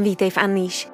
Vítej 0.00 0.30
v 0.30 0.36
Unleash, 0.44 0.88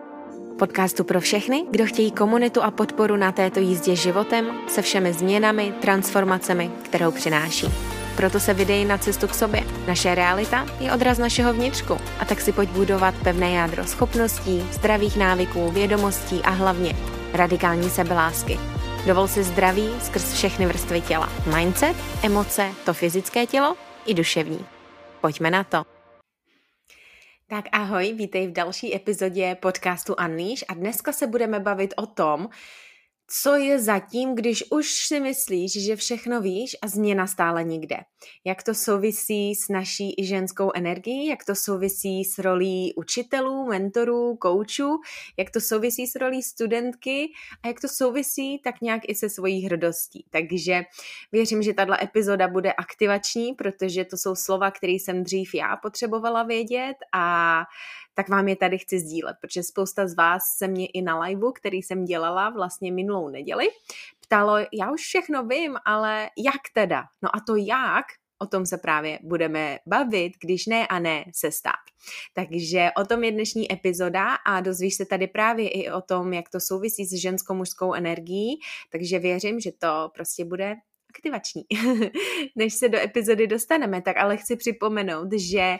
podcastu 0.58 1.04
pro 1.04 1.20
všechny, 1.20 1.64
kdo 1.70 1.86
chtějí 1.86 2.10
komunitu 2.10 2.62
a 2.62 2.70
podporu 2.70 3.16
na 3.16 3.32
této 3.32 3.60
jízdě 3.60 3.96
životem 3.96 4.46
se 4.68 4.82
všemi 4.82 5.12
změnami, 5.12 5.74
transformacemi, 5.80 6.70
kterou 6.82 7.10
přináší. 7.10 7.66
Proto 8.16 8.40
se 8.40 8.54
vydej 8.54 8.84
na 8.84 8.98
cestu 8.98 9.28
k 9.28 9.34
sobě. 9.34 9.64
Naše 9.86 10.14
realita 10.14 10.66
je 10.80 10.92
odraz 10.92 11.18
našeho 11.18 11.52
vnitřku 11.52 11.96
a 12.20 12.24
tak 12.24 12.40
si 12.40 12.52
pojď 12.52 12.68
budovat 12.68 13.14
pevné 13.24 13.50
jádro 13.50 13.84
schopností, 13.84 14.66
zdravých 14.72 15.16
návyků, 15.16 15.70
vědomostí 15.70 16.40
a 16.42 16.50
hlavně 16.50 16.96
radikální 17.32 17.90
sebelásky. 17.90 18.58
Dovol 19.06 19.28
si 19.28 19.42
zdraví 19.42 19.88
skrz 20.02 20.32
všechny 20.32 20.66
vrstvy 20.66 21.00
těla. 21.00 21.28
Mindset, 21.56 21.96
emoce, 22.22 22.70
to 22.84 22.94
fyzické 22.94 23.46
tělo 23.46 23.76
i 24.06 24.14
duševní. 24.14 24.66
Pojďme 25.20 25.50
na 25.50 25.64
to. 25.64 25.93
Tak 27.46 27.64
ahoj, 27.72 28.12
vítej 28.12 28.46
v 28.46 28.52
další 28.52 28.96
epizodě 28.96 29.56
podcastu 29.60 30.14
Unleash 30.14 30.64
a 30.68 30.74
dneska 30.74 31.12
se 31.12 31.26
budeme 31.26 31.60
bavit 31.60 31.94
o 31.96 32.06
tom, 32.06 32.48
co 33.26 33.54
je 33.54 33.78
zatím, 33.78 34.34
když 34.34 34.64
už 34.70 34.92
si 35.06 35.20
myslíš, 35.20 35.84
že 35.84 35.96
všechno 35.96 36.40
víš 36.40 36.76
a 36.82 36.88
změna 36.88 37.26
stále 37.26 37.64
nikde. 37.64 37.96
Jak 38.44 38.62
to 38.62 38.74
souvisí 38.74 39.54
s 39.54 39.68
naší 39.68 40.14
ženskou 40.22 40.70
energií, 40.74 41.26
jak 41.26 41.44
to 41.44 41.54
souvisí 41.54 42.24
s 42.24 42.38
rolí 42.38 42.94
učitelů, 42.96 43.66
mentorů, 43.66 44.36
koučů, 44.36 45.00
jak 45.36 45.50
to 45.50 45.60
souvisí 45.60 46.06
s 46.06 46.14
rolí 46.14 46.42
studentky 46.42 47.32
a 47.62 47.68
jak 47.68 47.80
to 47.80 47.88
souvisí 47.88 48.58
tak 48.58 48.80
nějak 48.80 49.02
i 49.08 49.14
se 49.14 49.28
svojí 49.30 49.64
hrdostí. 49.64 50.24
Takže 50.30 50.82
věřím, 51.32 51.62
že 51.62 51.74
tato 51.74 52.02
epizoda 52.02 52.48
bude 52.48 52.72
aktivační, 52.72 53.52
protože 53.52 54.04
to 54.04 54.16
jsou 54.16 54.34
slova, 54.34 54.70
které 54.70 54.92
jsem 54.92 55.24
dřív 55.24 55.54
já 55.54 55.76
potřebovala 55.76 56.42
vědět 56.42 56.96
a 57.12 57.62
tak 58.14 58.28
vám 58.28 58.48
je 58.48 58.56
tady 58.56 58.78
chci 58.78 58.98
sdílet, 58.98 59.36
protože 59.40 59.62
spousta 59.62 60.08
z 60.08 60.14
vás 60.14 60.42
se 60.58 60.68
mě 60.68 60.86
i 60.86 61.02
na 61.02 61.20
liveu, 61.20 61.52
který 61.52 61.82
jsem 61.82 62.04
dělala 62.04 62.50
vlastně 62.50 62.92
minulou 62.92 63.28
neděli, 63.28 63.68
ptalo, 64.20 64.56
já 64.72 64.92
už 64.92 65.00
všechno 65.00 65.46
vím, 65.46 65.76
ale 65.84 66.30
jak 66.38 66.62
teda? 66.74 67.04
No 67.22 67.36
a 67.36 67.40
to 67.46 67.56
jak 67.56 68.04
o 68.38 68.46
tom 68.46 68.66
se 68.66 68.78
právě 68.78 69.18
budeme 69.22 69.78
bavit, 69.86 70.32
když 70.40 70.66
ne 70.66 70.86
a 70.86 70.98
ne 70.98 71.24
se 71.34 71.52
stát. 71.52 71.84
Takže 72.34 72.90
o 72.96 73.04
tom 73.04 73.24
je 73.24 73.32
dnešní 73.32 73.72
epizoda 73.72 74.34
a 74.34 74.60
dozvíš 74.60 74.94
se 74.94 75.06
tady 75.06 75.26
právě 75.26 75.68
i 75.68 75.90
o 75.90 76.00
tom, 76.00 76.32
jak 76.32 76.48
to 76.48 76.60
souvisí 76.60 77.04
s 77.04 77.20
ženskou 77.20 77.54
mužskou 77.54 77.94
energií, 77.94 78.60
takže 78.92 79.18
věřím, 79.18 79.60
že 79.60 79.72
to 79.72 80.10
prostě 80.14 80.44
bude 80.44 80.74
aktivační. 81.14 81.64
Než 82.56 82.74
se 82.74 82.88
do 82.88 82.98
epizody 82.98 83.46
dostaneme, 83.46 84.02
tak 84.02 84.16
ale 84.16 84.36
chci 84.36 84.56
připomenout, 84.56 85.32
že 85.32 85.76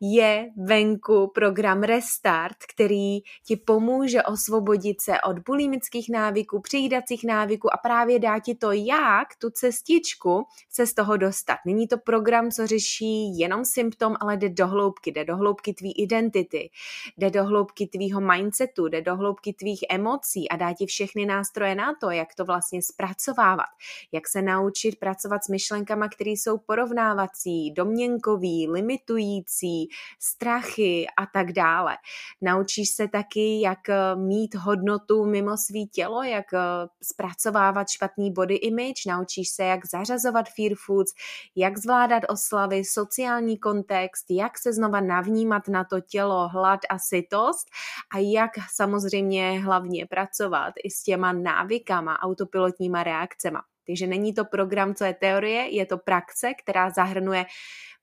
je 0.00 0.48
venku 0.56 1.30
program 1.34 1.82
Restart, 1.82 2.56
který 2.74 3.20
ti 3.46 3.56
pomůže 3.56 4.22
osvobodit 4.22 5.00
se 5.00 5.20
od 5.20 5.38
bulimických 5.38 6.10
návyků, 6.10 6.60
přijídacích 6.60 7.24
návyků 7.24 7.74
a 7.74 7.76
právě 7.76 8.18
dá 8.18 8.38
ti 8.38 8.54
to, 8.54 8.72
jak 8.72 9.28
tu 9.38 9.50
cestičku 9.50 10.44
se 10.70 10.86
z 10.86 10.94
toho 10.94 11.16
dostat. 11.16 11.58
Není 11.66 11.88
to 11.88 11.98
program, 11.98 12.50
co 12.50 12.66
řeší 12.66 13.38
jenom 13.38 13.64
symptom, 13.64 14.14
ale 14.20 14.36
jde 14.36 14.48
do 14.48 14.66
hloubky, 14.66 15.12
jde 15.12 15.24
do 15.24 15.36
hloubky 15.36 15.74
tvý 15.74 15.92
identity, 15.92 16.70
jde 17.16 17.30
do 17.30 17.44
hloubky 17.44 17.86
tvýho 17.86 18.20
mindsetu, 18.20 18.88
jde 18.88 19.02
do 19.02 19.16
hloubky 19.16 19.52
tvých 19.52 19.84
emocí 19.90 20.48
a 20.48 20.56
dá 20.56 20.72
ti 20.72 20.86
všechny 20.86 21.26
nástroje 21.26 21.74
na 21.74 21.94
to, 22.00 22.10
jak 22.10 22.34
to 22.34 22.44
vlastně 22.44 22.82
zpracovávat, 22.82 23.66
jak 24.12 24.28
se 24.28 24.42
naučit 24.42 24.73
naučit 24.74 24.98
pracovat 24.98 25.44
s 25.44 25.48
myšlenkama, 25.48 26.08
které 26.08 26.30
jsou 26.30 26.58
porovnávací, 26.58 27.70
domněnkový, 27.70 28.68
limitující, 28.70 29.88
strachy 30.18 31.06
a 31.18 31.26
tak 31.26 31.52
dále. 31.52 31.96
Naučíš 32.42 32.88
se 32.90 33.08
taky, 33.08 33.60
jak 33.60 33.88
eh, 33.88 34.16
mít 34.16 34.54
hodnotu 34.54 35.24
mimo 35.24 35.56
svý 35.56 35.86
tělo, 35.86 36.22
jak 36.22 36.54
eh, 36.54 36.58
zpracovávat 37.02 37.88
špatný 37.88 38.32
body 38.32 38.54
image, 38.54 39.06
naučíš 39.08 39.48
se, 39.48 39.64
jak 39.64 39.86
zařazovat 39.86 40.46
fear 40.56 40.72
foods, 40.86 41.12
jak 41.56 41.78
zvládat 41.78 42.22
oslavy, 42.28 42.84
sociální 42.84 43.58
kontext, 43.58 44.26
jak 44.30 44.58
se 44.58 44.72
znova 44.72 45.00
navnímat 45.00 45.68
na 45.68 45.84
to 45.84 46.00
tělo, 46.00 46.48
hlad 46.48 46.80
a 46.90 46.98
sytost 46.98 47.66
a 48.14 48.18
jak 48.18 48.50
samozřejmě 48.74 49.60
hlavně 49.60 50.06
pracovat 50.06 50.74
i 50.84 50.90
s 50.90 51.02
těma 51.02 51.32
návykama, 51.32 52.18
autopilotníma 52.22 53.02
reakcema. 53.02 53.73
Takže 53.86 54.06
není 54.06 54.34
to 54.34 54.44
program, 54.44 54.94
co 54.94 55.04
je 55.04 55.14
teorie, 55.14 55.74
je 55.74 55.86
to 55.86 55.98
praxe, 55.98 56.52
která 56.62 56.90
zahrnuje 56.90 57.44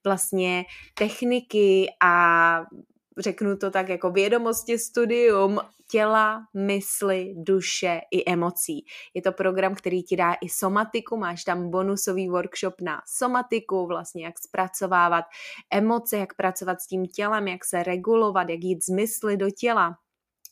vlastně 0.04 0.64
techniky 0.94 1.86
a 2.04 2.64
řeknu 3.18 3.56
to 3.56 3.70
tak 3.70 3.88
jako 3.88 4.10
vědomosti, 4.10 4.78
studium 4.78 5.60
těla, 5.90 6.46
mysli, 6.54 7.34
duše 7.36 8.00
i 8.10 8.32
emocí. 8.32 8.86
Je 9.14 9.22
to 9.22 9.32
program, 9.32 9.74
který 9.74 10.02
ti 10.02 10.16
dá 10.16 10.34
i 10.34 10.48
somatiku, 10.48 11.16
máš 11.16 11.44
tam 11.44 11.70
bonusový 11.70 12.28
workshop 12.28 12.80
na 12.80 13.02
somatiku, 13.16 13.86
vlastně 13.86 14.24
jak 14.24 14.38
zpracovávat 14.38 15.24
emoce, 15.72 16.16
jak 16.16 16.34
pracovat 16.34 16.80
s 16.80 16.86
tím 16.86 17.06
tělem, 17.06 17.48
jak 17.48 17.64
se 17.64 17.82
regulovat, 17.82 18.48
jak 18.48 18.60
jít 18.60 18.84
z 18.84 18.88
mysli 18.88 19.36
do 19.36 19.50
těla, 19.50 19.96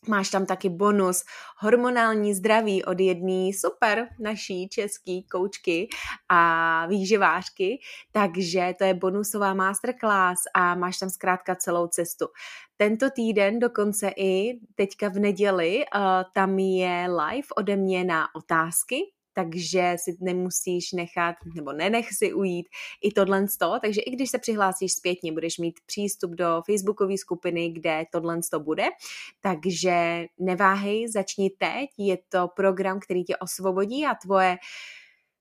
Máš 0.09 0.31
tam 0.31 0.47
taky 0.47 0.69
bonus. 0.69 1.25
Hormonální 1.59 2.35
zdraví 2.35 2.85
od 2.85 3.01
jedné 3.01 3.51
super 3.53 4.09
naší 4.21 4.69
české 4.69 5.21
koučky 5.31 5.89
a 6.29 6.87
výživářky, 6.87 7.79
takže 8.13 8.75
to 8.79 8.85
je 8.85 8.95
bonusová 8.95 9.55
masterclass 9.55 10.41
a 10.55 10.75
máš 10.75 10.99
tam 10.99 11.11
zkrátka 11.11 11.57
celou 11.57 11.87
cestu. 11.87 12.27
Tento 12.77 13.11
týden 13.11 13.59
dokonce 13.59 14.11
i 14.17 14.61
teďka 14.75 15.09
v 15.09 15.19
neděli 15.19 15.85
uh, 15.95 16.01
tam 16.35 16.59
je 16.59 17.09
live 17.09 17.49
ode 17.57 17.77
mě 17.77 18.05
na 18.05 18.35
otázky, 18.35 18.97
takže 19.45 19.97
si 19.97 20.17
nemusíš 20.21 20.93
nechat, 20.93 21.35
nebo 21.55 21.73
nenech 21.73 22.13
si 22.13 22.33
ujít 22.33 22.67
i 23.03 23.13
tohle 23.13 23.47
to, 23.59 23.79
takže 23.83 24.01
i 24.01 24.11
když 24.11 24.31
se 24.31 24.39
přihlásíš 24.39 24.93
zpětně, 24.93 25.33
budeš 25.33 25.59
mít 25.59 25.81
přístup 25.87 26.31
do 26.31 26.63
facebookové 26.67 27.19
skupiny, 27.19 27.71
kde 27.71 28.05
tohle 28.13 28.41
to 28.51 28.61
bude, 28.61 28.85
takže 29.41 30.25
neváhej, 30.39 31.09
začni 31.09 31.51
teď, 31.51 31.91
je 31.99 32.19
to 32.29 32.49
program, 32.57 33.01
který 33.01 33.25
tě 33.25 33.37
osvobodí 33.37 34.07
a 34.07 34.15
tvoje 34.15 34.57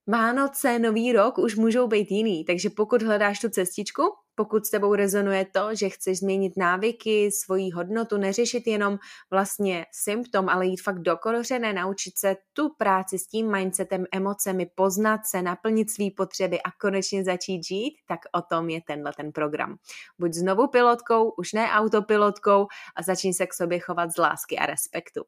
Vánoce, 0.06 0.78
Nový 0.78 1.12
rok 1.12 1.38
už 1.38 1.56
můžou 1.56 1.86
být 1.86 2.10
jiný, 2.10 2.44
takže 2.44 2.70
pokud 2.70 3.02
hledáš 3.02 3.40
tu 3.40 3.48
cestičku, 3.48 4.02
pokud 4.40 4.66
s 4.66 4.70
tebou 4.70 4.94
rezonuje 4.94 5.44
to, 5.44 5.74
že 5.74 5.88
chceš 5.88 6.18
změnit 6.18 6.52
návyky, 6.56 7.30
svoji 7.32 7.70
hodnotu, 7.70 8.16
neřešit 8.16 8.66
jenom 8.66 8.98
vlastně 9.30 9.86
symptom, 9.92 10.48
ale 10.48 10.66
jít 10.66 10.82
fakt 10.82 10.98
do 10.98 11.16
kořené, 11.16 11.72
naučit 11.72 12.18
se 12.18 12.36
tu 12.52 12.74
práci 12.78 13.18
s 13.18 13.26
tím 13.26 13.52
mindsetem, 13.52 14.04
emocemi, 14.12 14.66
poznat 14.74 15.20
se, 15.26 15.42
naplnit 15.42 15.90
své 15.90 16.04
potřeby 16.16 16.62
a 16.62 16.70
konečně 16.80 17.24
začít 17.24 17.64
žít, 17.64 17.96
tak 18.08 18.20
o 18.32 18.42
tom 18.42 18.68
je 18.68 18.80
tenhle 18.86 19.12
ten 19.16 19.32
program. 19.32 19.76
Buď 20.18 20.32
znovu 20.32 20.66
pilotkou, 20.66 21.30
už 21.30 21.52
ne 21.52 21.70
autopilotkou 21.70 22.66
a 22.96 23.02
začni 23.02 23.34
se 23.34 23.46
k 23.46 23.54
sobě 23.54 23.78
chovat 23.80 24.10
z 24.10 24.18
lásky 24.18 24.58
a 24.58 24.66
respektu. 24.66 25.24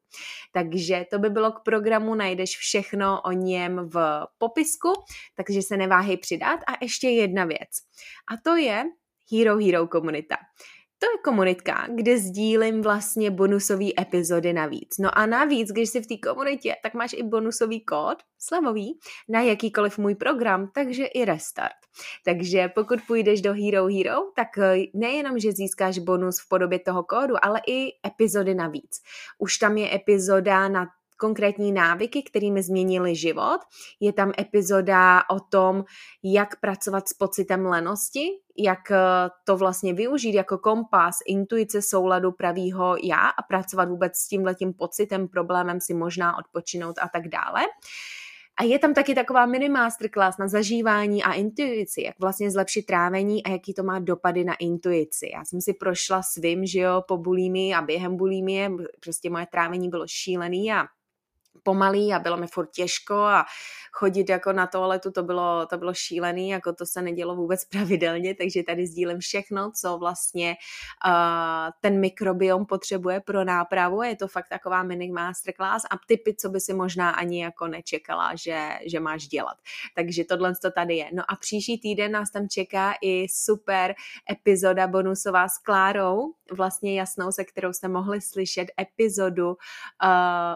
Takže 0.53 1.05
to 1.11 1.19
by 1.19 1.31
bylo 1.31 1.53
k 1.53 1.61
programu, 1.61 2.15
najdeš 2.15 2.57
všechno 2.57 3.21
o 3.23 3.33
něm 3.33 3.89
v 3.89 4.27
popisku, 4.39 4.93
takže 5.35 5.63
se 5.63 5.77
neváhej 5.77 6.17
přidat. 6.17 6.61
A 6.67 6.73
ještě 6.81 7.09
jedna 7.09 7.45
věc. 7.45 7.71
A 8.33 8.37
to 8.45 8.57
je, 8.57 8.85
Hero 9.33 9.59
Hero 9.59 9.87
komunita. 9.87 10.37
To 11.03 11.07
je 11.07 11.19
komunitka, 11.25 11.87
kde 11.95 12.19
sdílím 12.19 12.83
vlastně 12.83 13.31
bonusové 13.31 13.87
epizody 14.01 14.53
navíc. 14.53 14.89
No 14.99 15.19
a 15.19 15.27
navíc, 15.27 15.69
když 15.69 15.91
jsi 15.91 16.01
v 16.01 16.07
té 16.07 16.31
komunitě, 16.31 16.75
tak 16.83 16.95
máš 16.95 17.13
i 17.13 17.23
bonusový 17.23 17.85
kód, 17.85 18.19
slevový, 18.39 18.99
na 19.29 19.41
jakýkoliv 19.41 19.99
můj 19.99 20.15
program, 20.15 20.71
takže 20.75 21.05
i 21.05 21.25
restart. 21.25 21.77
Takže 22.25 22.69
pokud 22.75 22.99
půjdeš 23.07 23.41
do 23.41 23.53
Hero 23.53 23.87
Hero, 23.87 24.17
tak 24.37 24.59
eh, 24.59 24.77
nejenom, 24.95 25.39
že 25.39 25.53
získáš 25.53 25.99
bonus 25.99 26.41
v 26.41 26.49
podobě 26.49 26.79
toho 26.79 27.05
kódu, 27.05 27.35
ale 27.43 27.61
i 27.67 27.89
epizody 28.07 28.55
navíc. 28.55 29.03
Už 29.39 29.57
tam 29.57 29.77
je 29.77 29.95
epizoda 29.95 30.69
na 30.69 30.87
konkrétní 31.23 31.73
návyky, 31.73 32.23
kterými 32.23 32.63
změnili 32.63 33.15
život. 33.15 33.59
Je 34.01 34.13
tam 34.13 34.33
epizoda 34.39 35.23
o 35.31 35.41
tom, 35.41 35.85
jak 36.23 36.61
pracovat 36.61 37.09
s 37.09 37.13
pocitem 37.13 37.67
lenosti, 37.67 38.27
jak 38.59 38.91
eh, 38.91 38.99
to 39.47 39.57
vlastně 39.57 39.95
využít 39.95 40.35
jako 40.35 40.59
kompas, 40.59 41.19
intuice 41.27 41.83
souladu 41.83 42.33
pravýho 42.33 42.97
já 43.03 43.29
a 43.39 43.43
pracovat 43.43 43.89
vůbec 43.89 44.17
s 44.17 44.29
tímhletím 44.29 44.75
pocitem, 44.75 45.29
problémem 45.29 45.81
si 45.81 45.95
možná 45.95 46.39
odpočinout 46.39 46.99
a 46.99 47.09
tak 47.09 47.29
dále. 47.29 47.63
A 48.61 48.65
je 48.65 48.79
tam 48.79 48.95
taky 48.95 49.15
taková 49.15 49.47
mini 49.47 49.69
masterclass 49.69 50.39
na 50.39 50.49
zažívání 50.49 51.23
a 51.23 51.33
intuici, 51.33 52.03
jak 52.03 52.15
vlastně 52.21 52.51
zlepšit 52.51 52.83
trávení 52.83 53.45
a 53.45 53.51
jaký 53.51 53.75
to 53.75 53.83
má 53.83 53.99
dopady 53.99 54.45
na 54.45 54.55
intuici. 54.55 55.31
Já 55.35 55.45
jsem 55.45 55.61
si 55.61 55.75
prošla 55.75 56.23
svým, 56.23 56.67
že 56.67 56.81
jo, 56.81 57.03
po 57.09 57.17
bulími 57.17 57.75
a 57.75 57.83
během 57.83 58.17
bulímie, 58.17 58.71
prostě 59.05 59.31
moje 59.31 59.47
trávení 59.47 59.89
bylo 59.89 60.05
šílený 60.09 60.73
a 60.73 60.85
pomalý 61.63 62.13
a 62.13 62.19
bylo 62.19 62.37
mi 62.37 62.47
furt 62.47 62.71
těžko 62.71 63.15
a 63.15 63.45
chodit 63.93 64.29
jako 64.29 64.53
na 64.53 64.67
toaletu, 64.67 65.11
to 65.11 65.23
bylo, 65.23 65.67
to 65.67 65.79
bylo 65.79 65.95
šílený, 65.95 66.49
jako 66.49 66.73
to 66.73 66.87
se 66.87 67.03
nedělo 67.03 67.37
vůbec 67.37 67.65
pravidelně, 67.71 68.35
takže 68.35 68.63
tady 68.63 68.87
sdílím 68.87 69.19
všechno, 69.19 69.73
co 69.81 69.99
vlastně 69.99 70.57
uh, 71.07 71.71
ten 71.81 72.01
mikrobiom 72.01 72.67
potřebuje 72.67 73.21
pro 73.21 73.45
nápravu. 73.45 74.03
Je 74.03 74.17
to 74.17 74.29
fakt 74.29 74.49
taková 74.49 74.83
mini 74.83 75.13
masterclass 75.13 75.85
a 75.91 75.99
typy, 76.07 76.35
co 76.35 76.49
by 76.49 76.61
si 76.61 76.75
možná 76.75 77.11
ani 77.11 77.43
jako 77.43 77.67
nečekala, 77.67 78.35
že, 78.35 78.69
že 78.87 79.01
máš 79.01 79.27
dělat. 79.27 79.57
Takže 79.95 80.25
tohle 80.25 80.53
to 80.63 80.71
tady 80.71 80.97
je. 80.97 81.11
No 81.15 81.23
a 81.29 81.37
příští 81.37 81.81
týden 81.81 82.13
nás 82.13 82.31
tam 82.31 82.49
čeká 82.49 82.95
i 83.03 83.27
super 83.29 83.95
epizoda 84.31 84.87
bonusová 84.87 85.49
s 85.49 85.59
Klárou, 85.59 86.33
vlastně 86.53 86.99
jasnou, 86.99 87.33
se 87.33 87.45
kterou 87.45 87.73
jste 87.73 87.89
mohli 87.89 88.21
slyšet 88.21 88.69
epizodu 88.81 89.49
uh, 89.49 89.57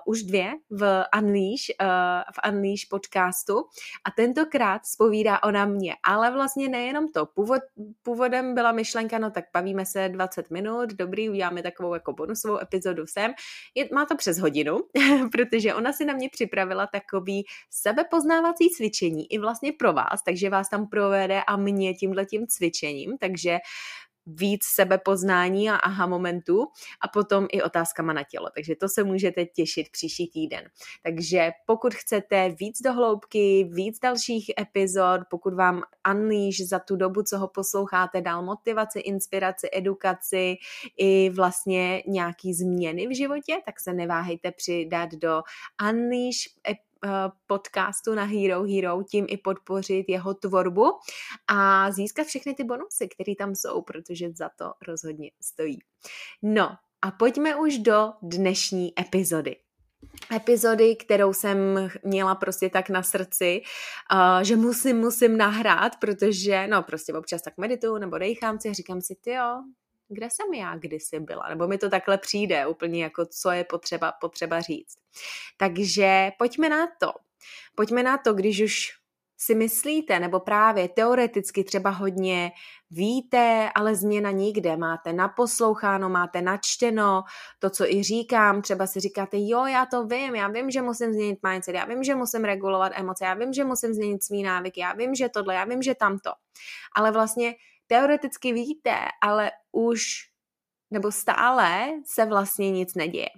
už 0.07 0.23
dvě 0.23 0.53
v 0.71 0.96
Unleash, 1.19 1.71
uh, 1.81 1.87
v 2.33 2.53
Unleash 2.53 2.89
podcastu 2.91 3.65
a 4.05 4.11
tentokrát 4.11 4.87
spovídá 4.87 5.43
ona 5.43 5.67
mě, 5.67 5.95
ale 6.03 6.31
vlastně 6.31 6.69
nejenom 6.69 7.09
to. 7.09 7.27
Původ, 7.27 7.63
původem 8.03 8.55
byla 8.55 8.73
myšlenka, 8.73 9.19
no 9.19 9.31
tak 9.31 9.45
bavíme 9.55 9.87
se 9.87 10.09
20 10.09 10.51
minut, 10.51 10.91
dobrý, 10.93 11.31
uděláme 11.31 11.63
takovou 11.63 11.95
jako 11.95 12.13
bonusovou 12.13 12.59
epizodu 12.59 13.07
sem. 13.07 13.35
Je, 13.75 13.89
má 13.93 14.07
to 14.07 14.17
přes 14.17 14.39
hodinu, 14.39 14.81
protože 15.33 15.75
ona 15.75 15.93
si 15.93 16.05
na 16.05 16.15
mě 16.15 16.29
připravila 16.29 16.87
takový 16.87 17.45
sebepoznávací 17.71 18.71
cvičení 18.71 19.33
i 19.33 19.39
vlastně 19.39 19.73
pro 19.73 19.93
vás, 19.93 20.23
takže 20.25 20.51
vás 20.51 20.69
tam 20.69 20.89
provede 20.89 21.43
a 21.43 21.57
mě 21.57 21.95
tímhletím 21.95 22.47
cvičením, 22.47 23.19
takže 23.19 23.59
víc 24.27 24.65
sebepoznání 24.65 25.71
a 25.71 25.77
aha 25.77 26.07
momentů 26.07 26.67
a 27.01 27.09
potom 27.09 27.47
i 27.53 27.63
otázkama 27.63 28.13
na 28.13 28.23
tělo. 28.23 28.49
Takže 28.55 28.77
to 28.77 28.89
se 28.89 29.05
můžete 29.05 29.45
těšit 29.45 29.89
příští 29.93 30.31
týden. 30.31 30.65
Takže 31.03 31.51
pokud 31.67 31.95
chcete 31.95 32.55
víc 32.61 32.83
dohloubky, 32.83 33.69
víc 33.73 33.99
dalších 33.99 34.51
epizod, 34.61 35.21
pokud 35.31 35.55
vám 35.55 35.83
Unleash 36.11 36.61
za 36.61 36.79
tu 36.79 36.97
dobu, 36.97 37.23
co 37.23 37.39
ho 37.39 37.49
posloucháte, 37.49 38.21
dal 38.21 38.43
motivaci, 38.43 38.99
inspiraci, 38.99 39.69
edukaci 39.73 40.57
i 40.97 41.31
vlastně 41.31 42.03
nějaký 42.07 42.55
změny 42.55 43.07
v 43.07 43.17
životě, 43.17 43.57
tak 43.67 43.81
se 43.81 43.93
neváhejte 43.93 44.53
přidat 44.53 45.11
do 45.13 45.43
Unleash 45.91 46.57
Eh, 46.69 46.75
podcastu 47.47 48.15
na 48.15 48.25
Hero 48.25 48.63
Hero, 48.63 49.03
tím 49.03 49.27
i 49.29 49.37
podpořit 49.37 50.05
jeho 50.09 50.35
tvorbu 50.35 50.85
a 51.49 51.91
získat 51.93 52.27
všechny 52.27 52.55
ty 52.55 52.65
bonusy, 52.65 53.09
které 53.09 53.35
tam 53.39 53.55
jsou, 53.55 53.83
protože 53.83 54.31
za 54.33 54.51
to 54.59 54.73
rozhodně 54.89 55.31
stojí. 55.41 55.79
No 56.43 56.77
a 57.03 57.11
pojďme 57.11 57.57
už 57.57 57.79
do 57.79 58.13
dnešní 58.23 58.93
epizody 59.01 59.57
epizody, 60.37 60.97
kterou 60.97 61.33
jsem 61.33 61.59
měla 62.05 62.35
prostě 62.35 62.71
tak 62.71 62.91
na 62.91 63.03
srdci, 63.03 63.63
uh, 64.13 64.43
že 64.43 64.57
musím, 64.57 64.97
musím 64.97 65.37
nahrát, 65.37 65.93
protože, 66.01 66.67
no 66.67 66.83
prostě 66.83 67.13
občas 67.13 67.43
tak 67.43 67.59
medituju 67.59 67.99
nebo 67.99 68.19
dejchám 68.19 68.61
si 68.61 68.69
a 68.69 68.73
říkám 68.73 69.01
si, 69.01 69.15
ty 69.15 69.31
jo, 69.31 69.63
kde 70.09 70.29
jsem 70.31 70.55
já 70.55 70.77
kdysi 70.77 71.21
byla, 71.21 71.49
nebo 71.49 71.69
mi 71.69 71.79
to 71.79 71.91
takhle 71.91 72.19
přijde 72.19 72.67
úplně 72.67 73.03
jako, 73.03 73.27
co 73.27 73.51
je 73.51 73.65
potřeba, 73.65 74.13
potřeba 74.13 74.61
říct. 74.61 74.97
Takže 75.57 76.31
pojďme 76.39 76.69
na 76.69 76.87
to. 77.01 77.13
Pojďme 77.75 78.03
na 78.03 78.19
to, 78.19 78.35
když 78.35 78.61
už 78.61 78.93
si 79.39 79.55
myslíte, 79.55 80.21
nebo 80.21 80.41
právě 80.41 80.89
teoreticky 80.89 81.65
třeba 81.65 81.91
hodně 81.91 82.53
víte, 82.91 83.71
ale 83.75 83.95
změna 83.95 84.31
nikde. 84.31 84.77
Máte 84.77 85.13
naposloucháno, 85.13 86.09
máte 86.09 86.43
načteno, 86.43 87.23
to, 87.59 87.71
co 87.71 87.85
i 87.93 88.03
říkám, 88.03 88.63
třeba 88.63 88.87
si 88.87 89.01
říkáte, 89.01 89.37
jo, 89.41 89.67
já 89.67 89.87
to 89.87 90.07
vím, 90.07 90.35
já 90.35 90.49
vím, 90.49 90.71
že 90.71 90.83
musím 90.83 91.13
změnit 91.13 91.39
mindset, 91.49 91.75
já 91.75 91.85
vím, 91.85 92.05
že 92.05 92.15
musím 92.15 92.45
regulovat 92.45 92.93
emoce, 92.95 93.25
já 93.25 93.35
vím, 93.35 93.53
že 93.53 93.65
musím 93.65 93.95
změnit 93.95 94.23
svý 94.23 94.43
návyky, 94.43 94.81
já 94.81 94.93
vím, 94.93 95.15
že 95.15 95.29
tohle, 95.29 95.55
já 95.55 95.65
vím, 95.65 95.83
že 95.83 95.95
tamto. 95.95 96.31
Ale 96.95 97.11
vlastně 97.13 97.55
teoreticky 97.87 98.53
víte, 98.53 98.95
ale 99.23 99.51
už 99.73 100.07
nebo 100.91 101.13
stále 101.13 101.93
se 102.05 102.27
vlastně 102.27 102.71
nic 102.71 102.95
neděje. 102.95 103.29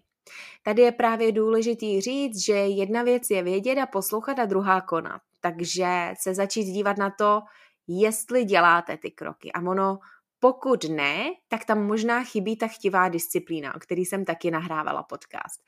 Tady 0.62 0.82
je 0.82 0.92
právě 0.92 1.32
důležitý 1.32 2.00
říct, 2.00 2.44
že 2.44 2.52
jedna 2.52 3.02
věc 3.02 3.30
je 3.30 3.42
vědět 3.42 3.78
a 3.78 3.86
poslouchat 3.86 4.38
a 4.38 4.44
druhá 4.44 4.80
konat. 4.80 5.22
Takže 5.40 6.14
se 6.20 6.34
začít 6.34 6.64
dívat 6.64 6.96
na 6.96 7.10
to, 7.10 7.40
jestli 7.88 8.44
děláte 8.44 8.96
ty 8.96 9.10
kroky. 9.10 9.52
A 9.52 9.60
ono, 9.60 9.98
pokud 10.40 10.84
ne, 10.84 11.30
tak 11.48 11.64
tam 11.64 11.86
možná 11.86 12.24
chybí 12.24 12.56
ta 12.56 12.68
chtivá 12.68 13.08
disciplína, 13.08 13.74
o 13.74 13.78
který 13.78 14.04
jsem 14.04 14.24
taky 14.24 14.50
nahrávala 14.50 15.02
podcast. 15.02 15.62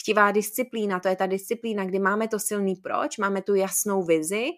Chtivá 0.00 0.30
disciplína, 0.30 1.00
to 1.00 1.08
je 1.08 1.16
ta 1.16 1.26
disciplína, 1.26 1.84
kdy 1.84 1.98
máme 1.98 2.28
to 2.28 2.38
silný 2.38 2.76
proč, 2.76 3.18
máme 3.18 3.42
tu 3.42 3.54
jasnou 3.54 4.02
vizi 4.02 4.48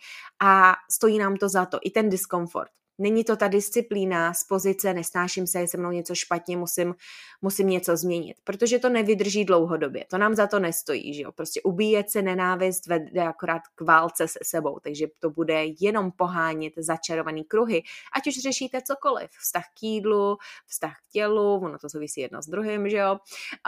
a 0.42 0.74
stojí 0.90 1.18
nám 1.18 1.36
to 1.36 1.48
za 1.48 1.66
to, 1.66 1.78
i 1.82 1.90
ten 1.90 2.08
diskomfort. 2.08 2.70
Není 2.98 3.24
to 3.24 3.36
ta 3.36 3.48
disciplína 3.48 4.34
z 4.34 4.44
pozice 4.44 4.94
nesnáším 4.94 5.46
se, 5.46 5.60
je 5.60 5.68
se 5.68 5.76
mnou 5.76 5.90
něco 5.90 6.14
špatně, 6.14 6.56
musím, 6.56 6.94
musím 7.42 7.68
něco 7.68 7.96
změnit, 7.96 8.36
protože 8.44 8.78
to 8.78 8.88
nevydrží 8.88 9.44
dlouhodobě. 9.44 10.04
To 10.10 10.18
nám 10.18 10.34
za 10.34 10.46
to 10.46 10.58
nestojí, 10.58 11.14
že 11.14 11.22
jo? 11.22 11.32
Prostě 11.32 11.62
ubíjet 11.62 12.10
se 12.10 12.22
nenávist 12.22 12.86
vede 12.86 13.22
akorát 13.22 13.62
k 13.74 13.80
válce 13.80 14.28
se 14.28 14.38
sebou, 14.42 14.78
takže 14.82 15.06
to 15.18 15.30
bude 15.30 15.64
jenom 15.80 16.12
pohánět 16.12 16.72
začarovaný 16.76 17.44
kruhy, 17.44 17.82
ať 18.16 18.26
už 18.26 18.34
řešíte 18.42 18.82
cokoliv, 18.82 19.30
vztah 19.30 19.64
k 19.78 19.82
jídlu, 19.82 20.36
vztah 20.66 20.96
k 21.08 21.12
tělu, 21.12 21.54
ono 21.54 21.78
to 21.78 21.88
souvisí 21.88 22.20
jedno 22.20 22.42
s 22.42 22.46
druhým, 22.46 22.88
že 22.88 22.96
jo? 22.96 23.12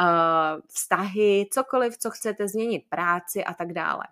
Uh, 0.01 0.61
vztahy, 0.69 1.47
cokoliv, 1.53 1.99
co 1.99 2.11
chcete 2.11 2.49
změnit, 2.49 2.83
práci 2.89 3.45
a 3.45 3.55
tak 3.55 3.73
dále. 3.73 4.03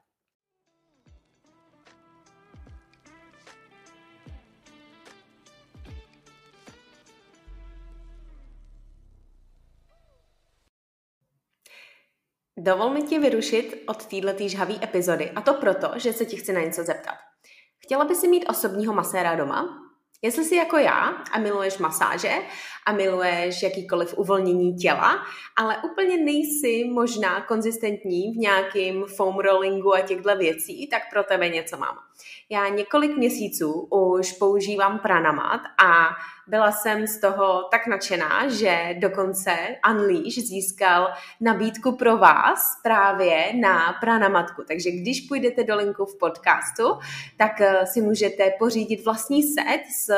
Dovol 12.59 12.91
mi 12.91 13.03
ti 13.03 13.19
vyrušit 13.19 13.85
od 13.87 14.07
této 14.07 14.49
žhavé 14.49 14.75
epizody 14.83 15.31
a 15.31 15.41
to 15.41 15.55
proto, 15.55 15.91
že 15.97 16.13
se 16.13 16.25
ti 16.25 16.37
chci 16.37 16.53
na 16.53 16.61
něco 16.61 16.85
zeptat. 16.85 17.15
Chtěla 17.79 18.05
by 18.05 18.15
si 18.15 18.29
mít 18.29 18.47
osobního 18.49 18.95
maséra 18.95 19.35
doma? 19.35 19.83
Jestli 20.23 20.45
jsi 20.45 20.57
jako 20.57 20.77
já 20.77 21.09
a 21.33 21.39
miluješ 21.39 21.79
masáže 21.79 22.33
a 22.87 22.93
miluješ 22.93 23.63
jakýkoliv 23.63 24.19
uvolnění 24.19 24.75
těla, 24.75 25.23
ale 25.57 25.77
úplně 25.93 26.17
nejsi 26.17 26.85
možná 26.85 27.41
konzistentní 27.41 28.33
v 28.33 28.37
nějakým 28.37 29.05
foam 29.17 29.39
rollingu 29.39 29.95
a 29.95 30.01
těchto 30.01 30.37
věcí, 30.37 30.89
tak 30.89 31.03
pro 31.13 31.25
tebe 31.25 31.49
něco 31.49 31.77
mám. 31.77 32.06
Já 32.51 32.69
několik 32.69 33.17
měsíců 33.17 33.89
už 33.91 34.33
používám 34.33 34.99
pranamat 34.99 35.61
a 35.85 36.09
byla 36.47 36.73
jsem 36.73 37.07
z 37.07 37.21
toho 37.21 37.69
tak 37.71 37.87
nadšená, 37.87 38.49
že 38.49 38.95
dokonce 38.99 39.57
Unleash 39.91 40.39
získal 40.39 41.09
nabídku 41.41 41.97
pro 41.97 42.17
vás 42.17 42.81
právě 42.83 43.53
na 43.61 43.93
pranamatku. 44.01 44.63
Takže 44.69 44.91
když 44.91 45.21
půjdete 45.21 45.65
do 45.65 45.77
linku 45.77 46.05
v 46.05 46.19
podcastu, 46.19 46.99
tak 47.37 47.61
eh, 47.61 47.87
si 47.87 48.01
můžete 48.01 48.51
pořídit 48.59 49.05
vlastní 49.05 49.43
set 49.43 49.81
s 49.97 50.13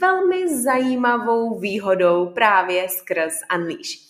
velmi 0.00 0.62
zajímavou 0.62 1.58
výhodou 1.58 2.26
právě 2.26 2.88
skrz 2.88 3.34
Unleash. 3.56 4.09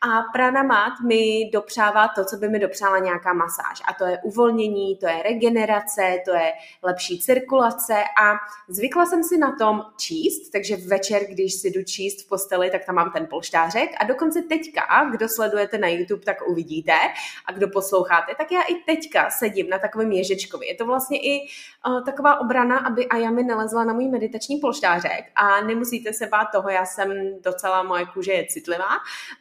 A 0.00 0.22
pranamat 0.32 1.00
mi 1.00 1.50
dopřává 1.52 2.08
to, 2.08 2.24
co 2.24 2.36
by 2.36 2.48
mi 2.48 2.58
dopřála 2.58 2.98
nějaká 2.98 3.32
masáž. 3.32 3.82
A 3.88 3.92
to 3.92 4.04
je 4.04 4.18
uvolnění, 4.22 4.96
to 4.96 5.06
je 5.06 5.22
regenerace, 5.22 6.16
to 6.24 6.34
je 6.34 6.52
lepší 6.82 7.20
cirkulace 7.20 7.94
a 8.22 8.34
zvykla 8.68 9.06
jsem 9.06 9.24
si 9.24 9.38
na 9.38 9.56
tom 9.56 9.82
číst, 9.96 10.50
takže 10.50 10.76
večer, 10.76 11.22
když 11.28 11.54
si 11.54 11.70
jdu 11.70 11.82
číst 11.82 12.24
v 12.24 12.28
posteli, 12.28 12.70
tak 12.70 12.84
tam 12.84 12.94
mám 12.94 13.12
ten 13.12 13.26
polštářek 13.26 13.90
a 14.00 14.04
dokonce 14.04 14.42
teďka, 14.42 15.10
kdo 15.10 15.28
sledujete 15.28 15.78
na 15.78 15.88
YouTube, 15.88 16.24
tak 16.24 16.48
uvidíte 16.48 16.92
a 17.46 17.52
kdo 17.52 17.68
posloucháte, 17.68 18.32
tak 18.38 18.52
já 18.52 18.62
i 18.62 18.74
teďka 18.74 19.30
sedím 19.30 19.68
na 19.68 19.78
takovém 19.78 20.12
ježečkovi. 20.12 20.66
Je 20.66 20.74
to 20.74 20.86
vlastně 20.86 21.18
i 21.18 21.48
uh, 21.86 22.04
taková 22.04 22.40
obrana, 22.40 22.78
aby 22.78 23.06
Ayami 23.06 23.42
nelezla 23.42 23.84
na 23.84 23.92
můj 23.92 24.08
meditační 24.08 24.56
polštářek 24.56 25.24
a 25.34 25.60
nemusíte 25.60 26.12
se 26.12 26.26
bát 26.26 26.48
toho, 26.52 26.68
já 26.68 26.86
jsem 26.86 27.12
docela, 27.42 27.82
moje 27.82 28.06
kůže 28.06 28.32
je 28.32 28.46
citlivá 28.46 28.88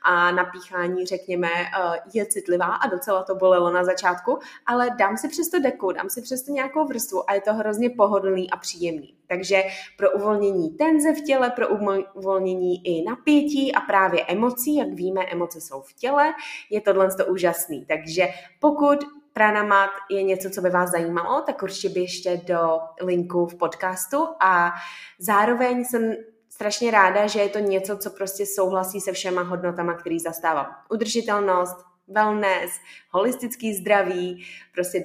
a 0.03 0.31
na 0.31 0.45
píchání, 0.45 1.05
řekněme, 1.05 1.49
eh, 1.49 1.99
je 2.13 2.25
citlivá 2.25 2.65
a 2.65 2.87
docela 2.87 3.23
to 3.23 3.35
bolelo 3.35 3.71
na 3.71 3.83
začátku, 3.83 4.39
ale 4.65 4.89
dám 4.97 5.17
si 5.17 5.29
přesto 5.29 5.59
deku, 5.59 5.91
dám 5.91 6.09
si 6.09 6.21
přesto 6.21 6.51
nějakou 6.51 6.85
vrstvu 6.85 7.29
a 7.29 7.33
je 7.33 7.41
to 7.41 7.53
hrozně 7.53 7.89
pohodlný 7.89 8.51
a 8.51 8.57
příjemný. 8.57 9.13
Takže 9.27 9.63
pro 9.97 10.11
uvolnění 10.11 10.69
tenze 10.69 11.13
v 11.13 11.21
těle, 11.21 11.49
pro 11.49 11.67
uvolnění 12.13 12.87
i 12.87 13.03
napětí 13.03 13.75
a 13.75 13.81
právě 13.81 14.25
emocí, 14.25 14.75
jak 14.75 14.87
víme, 14.87 15.25
emoce 15.25 15.61
jsou 15.61 15.81
v 15.81 15.93
těle, 15.93 16.33
je 16.69 16.81
tohle 16.81 17.15
to 17.15 17.25
úžasný. 17.25 17.85
Takže 17.85 18.27
pokud 18.59 18.99
Pranamat 19.37 19.89
je 20.09 20.23
něco, 20.23 20.49
co 20.49 20.61
by 20.61 20.69
vás 20.69 20.91
zajímalo, 20.91 21.41
tak 21.41 21.63
určitě 21.63 21.89
běžte 21.89 22.37
do 22.37 22.79
linku 23.01 23.45
v 23.45 23.55
podcastu 23.55 24.27
a 24.39 24.73
zároveň 25.19 25.85
jsem 25.85 26.13
strašně 26.49 26.91
ráda, 26.91 27.27
že 27.27 27.39
je 27.39 27.49
to 27.49 27.59
něco, 27.59 27.97
co 27.97 28.09
prostě 28.09 28.45
souhlasí 28.45 29.01
se 29.01 29.11
všema 29.11 29.41
hodnotama, 29.41 29.93
který 29.93 30.19
zastávám. 30.19 30.67
Udržitelnost, 30.89 31.77
wellness, 32.07 32.71
holistický 33.11 33.73
zdraví, 33.73 34.45
prostě 34.73 35.03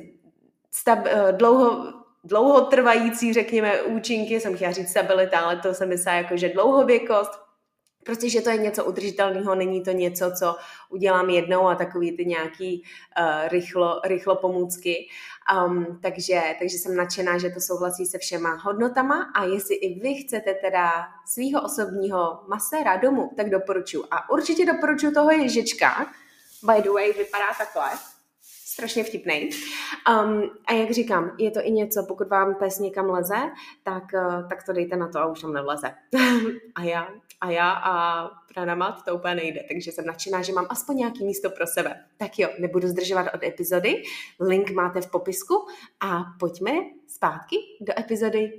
stab, 0.71 0.99
eh, 1.07 1.33
dlouho, 1.33 1.93
dlouhotrvající, 2.25 3.33
řekněme, 3.33 3.83
účinky, 3.83 4.41
jsem 4.41 4.57
chtěla 4.57 4.73
říct 4.73 4.91
stabilita, 4.91 5.41
ale 5.41 5.57
to 5.57 5.75
se 5.75 5.87
myslí 5.87 6.12
jako, 6.12 6.37
že 6.37 6.49
dlouhověkost, 6.49 7.33
Prostě, 8.04 8.30
že 8.30 8.40
to 8.40 8.50
je 8.50 8.56
něco 8.56 8.85
udržitelného, 8.85 9.54
není 9.54 9.82
to 9.82 9.90
něco, 9.90 10.32
co 10.38 10.56
udělám 10.88 11.30
jednou 11.30 11.68
a 11.68 11.75
takový 11.75 12.16
ty 12.16 12.25
nějaký 12.25 12.82
uh, 13.18 13.49
rychlo, 13.49 14.00
rychlo 14.04 14.37
pomůcky. 14.37 15.09
Um, 15.66 15.99
takže, 16.02 16.42
takže 16.59 16.78
jsem 16.78 16.97
nadšená, 16.97 17.38
že 17.38 17.50
to 17.50 17.61
souhlasí 17.61 18.06
se 18.06 18.18
všema 18.18 18.54
hodnotama 18.54 19.32
a 19.35 19.44
jestli 19.44 19.75
i 19.75 20.00
vy 20.00 20.14
chcete 20.14 20.54
teda 20.54 20.90
svého 21.26 21.62
osobního 21.62 22.40
maséra 22.49 22.97
domů, 22.97 23.30
tak 23.37 23.50
doporučuji. 23.50 24.04
A 24.11 24.30
určitě 24.30 24.66
doporučuji 24.66 25.12
toho 25.12 25.30
ježička. 25.30 26.06
By 26.62 26.82
the 26.82 26.90
way, 26.90 27.12
vypadá 27.12 27.47
takhle 27.59 27.90
strašně 28.73 29.04
vtipný. 29.04 29.50
Um, 30.11 30.50
a 30.66 30.73
jak 30.73 30.90
říkám, 30.90 31.32
je 31.38 31.50
to 31.50 31.61
i 31.62 31.71
něco, 31.71 32.04
pokud 32.09 32.28
vám 32.28 32.54
pes 32.54 32.78
někam 32.78 33.11
leze, 33.11 33.50
tak, 33.82 34.04
uh, 34.14 34.49
tak 34.49 34.62
to 34.62 34.73
dejte 34.73 34.97
na 34.97 35.09
to 35.09 35.18
a 35.18 35.26
už 35.26 35.40
tam 35.40 35.52
nevleze. 35.52 35.94
a 36.75 36.82
já, 36.82 37.09
a 37.42 37.50
já 37.50 37.70
a 37.70 38.25
pranamat 38.54 39.04
to 39.04 39.14
úplně 39.14 39.34
nejde, 39.34 39.61
takže 39.68 39.92
jsem 39.92 40.06
nadšená, 40.06 40.42
že 40.42 40.52
mám 40.52 40.66
aspoň 40.70 40.96
nějaký 40.96 41.25
místo 41.25 41.50
pro 41.50 41.66
sebe. 41.66 42.04
Tak 42.16 42.38
jo, 42.38 42.49
nebudu 42.58 42.88
zdržovat 42.88 43.26
od 43.34 43.42
epizody, 43.42 44.02
link 44.40 44.70
máte 44.70 45.00
v 45.00 45.11
popisku 45.11 45.66
a 46.00 46.25
pojďme 46.40 46.72
zpátky 47.08 47.56
do 47.80 47.92
epizody 47.99 48.52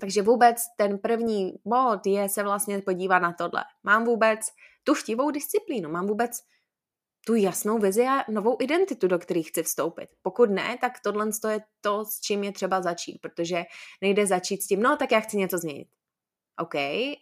Takže 0.00 0.22
vůbec 0.22 0.56
ten 0.76 0.98
první 0.98 1.54
bod 1.64 2.06
je 2.06 2.28
se 2.28 2.42
vlastně 2.42 2.82
podívat 2.82 3.18
na 3.18 3.32
tohle. 3.32 3.64
Mám 3.82 4.04
vůbec 4.04 4.40
tu 4.84 4.94
chtivou 4.94 5.30
disciplínu, 5.30 5.90
mám 5.90 6.06
vůbec 6.06 6.40
tu 7.24 7.34
jasnou 7.34 7.78
vizi 7.78 8.02
a 8.02 8.24
novou 8.30 8.56
identitu, 8.60 9.08
do 9.08 9.18
které 9.18 9.42
chci 9.42 9.62
vstoupit. 9.62 10.08
Pokud 10.22 10.50
ne, 10.50 10.78
tak 10.80 10.92
tohle 11.00 11.28
je 11.48 11.60
to, 11.80 12.04
s 12.04 12.20
čím 12.20 12.44
je 12.44 12.52
třeba 12.52 12.82
začít, 12.82 13.18
protože 13.22 13.64
nejde 14.02 14.26
začít 14.26 14.62
s 14.62 14.66
tím, 14.66 14.82
no 14.82 14.96
tak 14.96 15.12
já 15.12 15.20
chci 15.20 15.36
něco 15.36 15.58
změnit. 15.58 15.88
OK, 16.58 16.74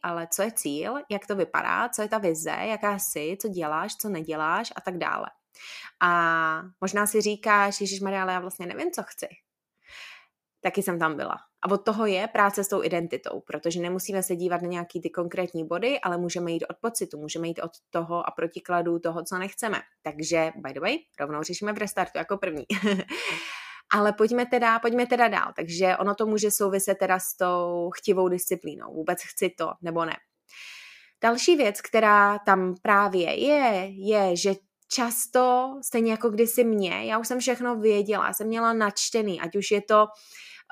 ale 0.02 0.28
co 0.30 0.42
je 0.42 0.52
cíl, 0.52 0.94
jak 1.10 1.26
to 1.26 1.36
vypadá, 1.36 1.88
co 1.88 2.02
je 2.02 2.08
ta 2.08 2.18
vize, 2.18 2.50
jaká 2.50 2.98
jsi, 2.98 3.36
co 3.40 3.48
děláš, 3.48 3.96
co 3.96 4.08
neděláš 4.08 4.72
a 4.76 4.80
tak 4.80 4.98
dále. 4.98 5.26
A 6.00 6.62
možná 6.80 7.06
si 7.06 7.20
říkáš, 7.20 7.80
Ježíš 7.80 8.00
Maria, 8.00 8.22
ale 8.22 8.32
já 8.32 8.40
vlastně 8.40 8.66
nevím, 8.66 8.90
co 8.90 9.02
chci 9.02 9.28
taky 10.62 10.82
jsem 10.82 10.98
tam 10.98 11.16
byla. 11.16 11.36
A 11.64 11.70
od 11.70 11.84
toho 11.84 12.06
je 12.06 12.28
práce 12.28 12.64
s 12.64 12.68
tou 12.68 12.84
identitou, 12.84 13.40
protože 13.40 13.80
nemusíme 13.80 14.22
se 14.22 14.36
dívat 14.36 14.62
na 14.62 14.68
nějaký 14.68 15.00
ty 15.00 15.10
konkrétní 15.10 15.66
body, 15.66 16.00
ale 16.00 16.18
můžeme 16.18 16.52
jít 16.52 16.64
od 16.70 16.76
pocitu, 16.80 17.18
můžeme 17.18 17.48
jít 17.48 17.60
od 17.62 17.70
toho 17.90 18.28
a 18.28 18.30
protikladu 18.30 18.98
toho, 18.98 19.24
co 19.24 19.38
nechceme. 19.38 19.78
Takže, 20.02 20.52
by 20.56 20.72
the 20.72 20.80
way, 20.80 20.98
rovnou 21.20 21.42
řešíme 21.42 21.72
v 21.72 21.78
restartu 21.78 22.18
jako 22.18 22.36
první. 22.38 22.64
ale 23.92 24.12
pojďme 24.12 24.46
teda, 24.46 24.78
pojďme 24.78 25.06
teda 25.06 25.28
dál. 25.28 25.52
Takže 25.56 25.96
ono 25.96 26.14
to 26.14 26.26
může 26.26 26.50
souviset 26.50 26.98
teda 26.98 27.18
s 27.18 27.36
tou 27.36 27.90
chtivou 27.90 28.28
disciplínou. 28.28 28.94
Vůbec 28.94 29.18
chci 29.22 29.50
to, 29.58 29.72
nebo 29.82 30.04
ne. 30.04 30.16
Další 31.22 31.56
věc, 31.56 31.80
která 31.80 32.38
tam 32.38 32.74
právě 32.82 33.40
je, 33.40 33.86
je, 33.90 34.36
že 34.36 34.54
často, 34.92 35.74
stejně 35.82 36.10
jako 36.10 36.30
kdysi 36.30 36.64
mě, 36.64 37.04
já 37.04 37.18
už 37.18 37.28
jsem 37.28 37.40
všechno 37.40 37.76
věděla, 37.76 38.32
jsem 38.32 38.46
měla 38.46 38.72
načtený, 38.72 39.40
ať 39.40 39.56
už 39.56 39.70
je 39.70 39.82
to 39.82 40.06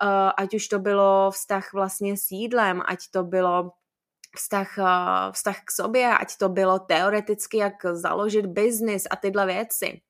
Eh, 0.02 0.32
ať 0.36 0.54
už 0.54 0.68
to 0.68 0.78
bylo 0.78 1.30
vztah 1.30 1.72
vlastně 1.72 2.16
s 2.16 2.30
jídlem, 2.30 2.82
ať 2.86 2.98
to 3.10 3.22
bylo 3.24 3.72
vztah, 4.36 4.78
eh, 4.78 5.32
vztah 5.32 5.56
k 5.64 5.70
sobě, 5.70 6.16
ať 6.16 6.36
to 6.36 6.48
bylo 6.48 6.78
teoreticky, 6.78 7.56
jak 7.56 7.74
založit 7.92 8.46
biznis 8.46 9.04
a 9.10 9.16
tyhle 9.16 9.46
věci. 9.46 10.00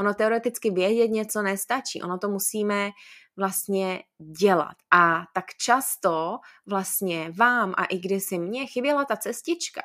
Ono 0.00 0.14
teoreticky 0.14 0.70
vědět 0.70 1.08
něco 1.08 1.42
nestačí, 1.42 2.02
ono 2.02 2.18
to 2.18 2.28
musíme 2.28 2.90
vlastně 3.36 4.02
dělat. 4.40 4.76
A 4.90 5.22
tak 5.34 5.44
často 5.60 6.38
vlastně 6.66 7.32
vám 7.38 7.74
a 7.76 7.84
i 7.84 7.98
kdysi 7.98 8.38
mně 8.38 8.66
chyběla 8.66 9.04
ta 9.04 9.16
cestička, 9.16 9.80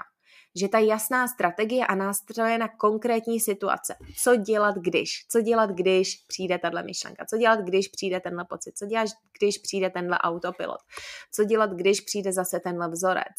že 0.56 0.68
ta 0.68 0.80
jasná 0.80 1.28
strategie 1.28 1.86
a 1.86 1.96
nástroje 1.96 2.58
na 2.58 2.68
konkrétní 2.68 3.40
situace. 3.40 3.96
Co 4.24 4.36
dělat, 4.36 4.76
když? 4.76 5.26
Co 5.32 5.42
dělat, 5.42 5.70
když 5.70 6.24
přijde 6.28 6.58
tahle 6.58 6.84
myšlenka? 6.84 7.26
Co 7.26 7.38
dělat, 7.38 7.60
když 7.60 7.88
přijde 7.88 8.20
tenhle 8.20 8.46
pocit? 8.46 8.78
Co 8.78 8.86
dělat, 8.86 9.10
když 9.40 9.58
přijde 9.58 9.90
tenhle 9.90 10.18
autopilot? 10.18 10.80
Co 11.32 11.44
dělat, 11.44 11.70
když 11.72 12.02
přijde 12.02 12.34
zase 12.34 12.60
tenhle 12.60 12.90
vzorec? 12.90 13.36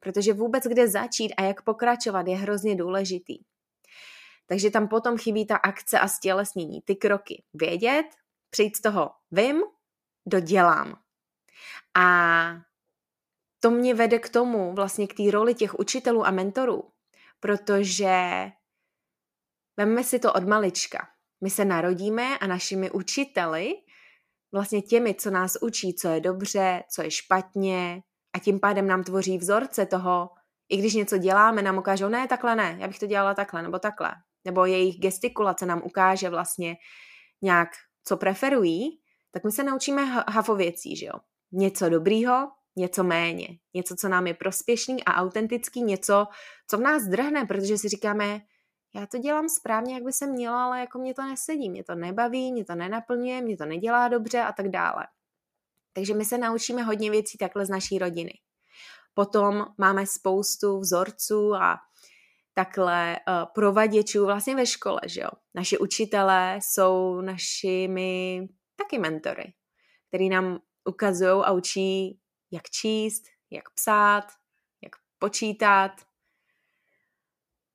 Protože 0.00 0.32
vůbec 0.32 0.64
kde 0.64 0.88
začít 0.88 1.34
a 1.36 1.42
jak 1.42 1.62
pokračovat 1.62 2.26
je 2.26 2.36
hrozně 2.36 2.76
důležitý. 2.76 3.38
Takže 4.46 4.70
tam 4.70 4.88
potom 4.88 5.18
chybí 5.18 5.46
ta 5.46 5.56
akce 5.56 5.98
a 5.98 6.08
stělesnění, 6.08 6.82
ty 6.82 6.96
kroky. 6.96 7.44
Vědět, 7.54 8.06
přijít 8.50 8.76
z 8.76 8.80
toho 8.80 9.10
vím, 9.30 9.62
dodělám. 10.26 10.94
A 11.94 12.71
to 13.62 13.70
mě 13.70 13.94
vede 13.94 14.18
k 14.18 14.28
tomu, 14.28 14.74
vlastně 14.74 15.06
k 15.06 15.14
té 15.14 15.30
roli 15.30 15.54
těch 15.54 15.78
učitelů 15.78 16.26
a 16.26 16.30
mentorů, 16.30 16.90
protože 17.40 18.16
veme 19.76 20.04
si 20.04 20.18
to 20.18 20.32
od 20.32 20.44
malička. 20.44 21.08
My 21.40 21.50
se 21.50 21.64
narodíme 21.64 22.38
a 22.38 22.46
našimi 22.46 22.90
učiteli, 22.90 23.74
vlastně 24.52 24.82
těmi, 24.82 25.14
co 25.14 25.30
nás 25.30 25.56
učí, 25.60 25.94
co 25.94 26.08
je 26.08 26.20
dobře, 26.20 26.82
co 26.90 27.02
je 27.02 27.10
špatně 27.10 28.02
a 28.36 28.38
tím 28.38 28.60
pádem 28.60 28.86
nám 28.86 29.04
tvoří 29.04 29.38
vzorce 29.38 29.86
toho, 29.86 30.30
i 30.68 30.76
když 30.76 30.94
něco 30.94 31.18
děláme, 31.18 31.62
nám 31.62 31.78
ukážou, 31.78 32.08
ne, 32.08 32.28
takhle 32.28 32.56
ne, 32.56 32.76
já 32.78 32.88
bych 32.88 32.98
to 32.98 33.06
dělala 33.06 33.34
takhle 33.34 33.62
nebo 33.62 33.78
takhle. 33.78 34.14
Nebo 34.44 34.66
jejich 34.66 35.00
gestikulace 35.00 35.66
nám 35.66 35.82
ukáže 35.84 36.30
vlastně 36.30 36.76
nějak, 37.42 37.68
co 38.04 38.16
preferují, 38.16 39.00
tak 39.30 39.44
my 39.44 39.52
se 39.52 39.64
naučíme 39.64 40.04
hafo 40.28 40.54
věcí, 40.54 40.96
že 40.96 41.06
jo. 41.06 41.20
Něco 41.52 41.88
dobrýho, 41.88 42.48
něco 42.76 43.04
méně, 43.04 43.48
něco, 43.74 43.96
co 43.96 44.08
nám 44.08 44.26
je 44.26 44.34
prospěšný 44.34 45.04
a 45.04 45.14
autentický, 45.14 45.82
něco, 45.82 46.26
co 46.70 46.78
v 46.78 46.80
nás 46.80 47.02
drhne, 47.02 47.44
protože 47.46 47.78
si 47.78 47.88
říkáme, 47.88 48.40
já 48.94 49.06
to 49.06 49.18
dělám 49.18 49.48
správně, 49.48 49.94
jak 49.94 50.02
by 50.02 50.12
se 50.12 50.26
měla, 50.26 50.64
ale 50.64 50.80
jako 50.80 50.98
mě 50.98 51.14
to 51.14 51.22
nesedí, 51.22 51.70
mě 51.70 51.84
to 51.84 51.94
nebaví, 51.94 52.52
mě 52.52 52.64
to 52.64 52.74
nenaplňuje, 52.74 53.42
mě 53.42 53.56
to 53.56 53.64
nedělá 53.64 54.08
dobře 54.08 54.40
a 54.40 54.52
tak 54.52 54.68
dále. 54.68 55.06
Takže 55.92 56.14
my 56.14 56.24
se 56.24 56.38
naučíme 56.38 56.82
hodně 56.82 57.10
věcí 57.10 57.38
takhle 57.38 57.66
z 57.66 57.70
naší 57.70 57.98
rodiny. 57.98 58.32
Potom 59.14 59.66
máme 59.78 60.06
spoustu 60.06 60.78
vzorců 60.78 61.54
a 61.54 61.78
takhle 62.54 63.16
uh, 63.28 63.52
provaděčů 63.54 64.24
vlastně 64.26 64.56
ve 64.56 64.66
škole, 64.66 65.00
že 65.06 65.20
jo. 65.20 65.28
Naši 65.54 65.78
učitelé 65.78 66.58
jsou 66.62 67.20
našimi 67.20 68.48
taky 68.76 68.98
mentory, 68.98 69.52
který 70.08 70.28
nám 70.28 70.58
ukazují 70.84 71.42
a 71.44 71.52
učí 71.52 72.18
jak 72.52 72.70
číst, 72.70 73.24
jak 73.50 73.70
psát, 73.70 74.24
jak 74.82 74.96
počítat, 75.18 75.92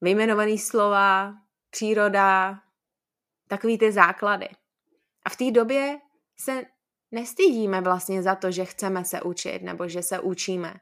vyjmenovaný 0.02 0.58
slova, 0.58 1.34
příroda, 1.70 2.60
takový 3.48 3.78
ty 3.78 3.92
základy. 3.92 4.48
A 5.26 5.30
v 5.30 5.36
té 5.36 5.52
době 5.52 6.00
se 6.40 6.64
nestydíme 7.12 7.82
vlastně 7.82 8.24
za 8.24 8.36
to, 8.36 8.52
že 8.52 8.66
chceme 8.66 9.06
se 9.06 9.22
učit 9.22 9.62
nebo 9.62 9.88
že 9.88 10.04
se 10.04 10.20
učíme. 10.20 10.74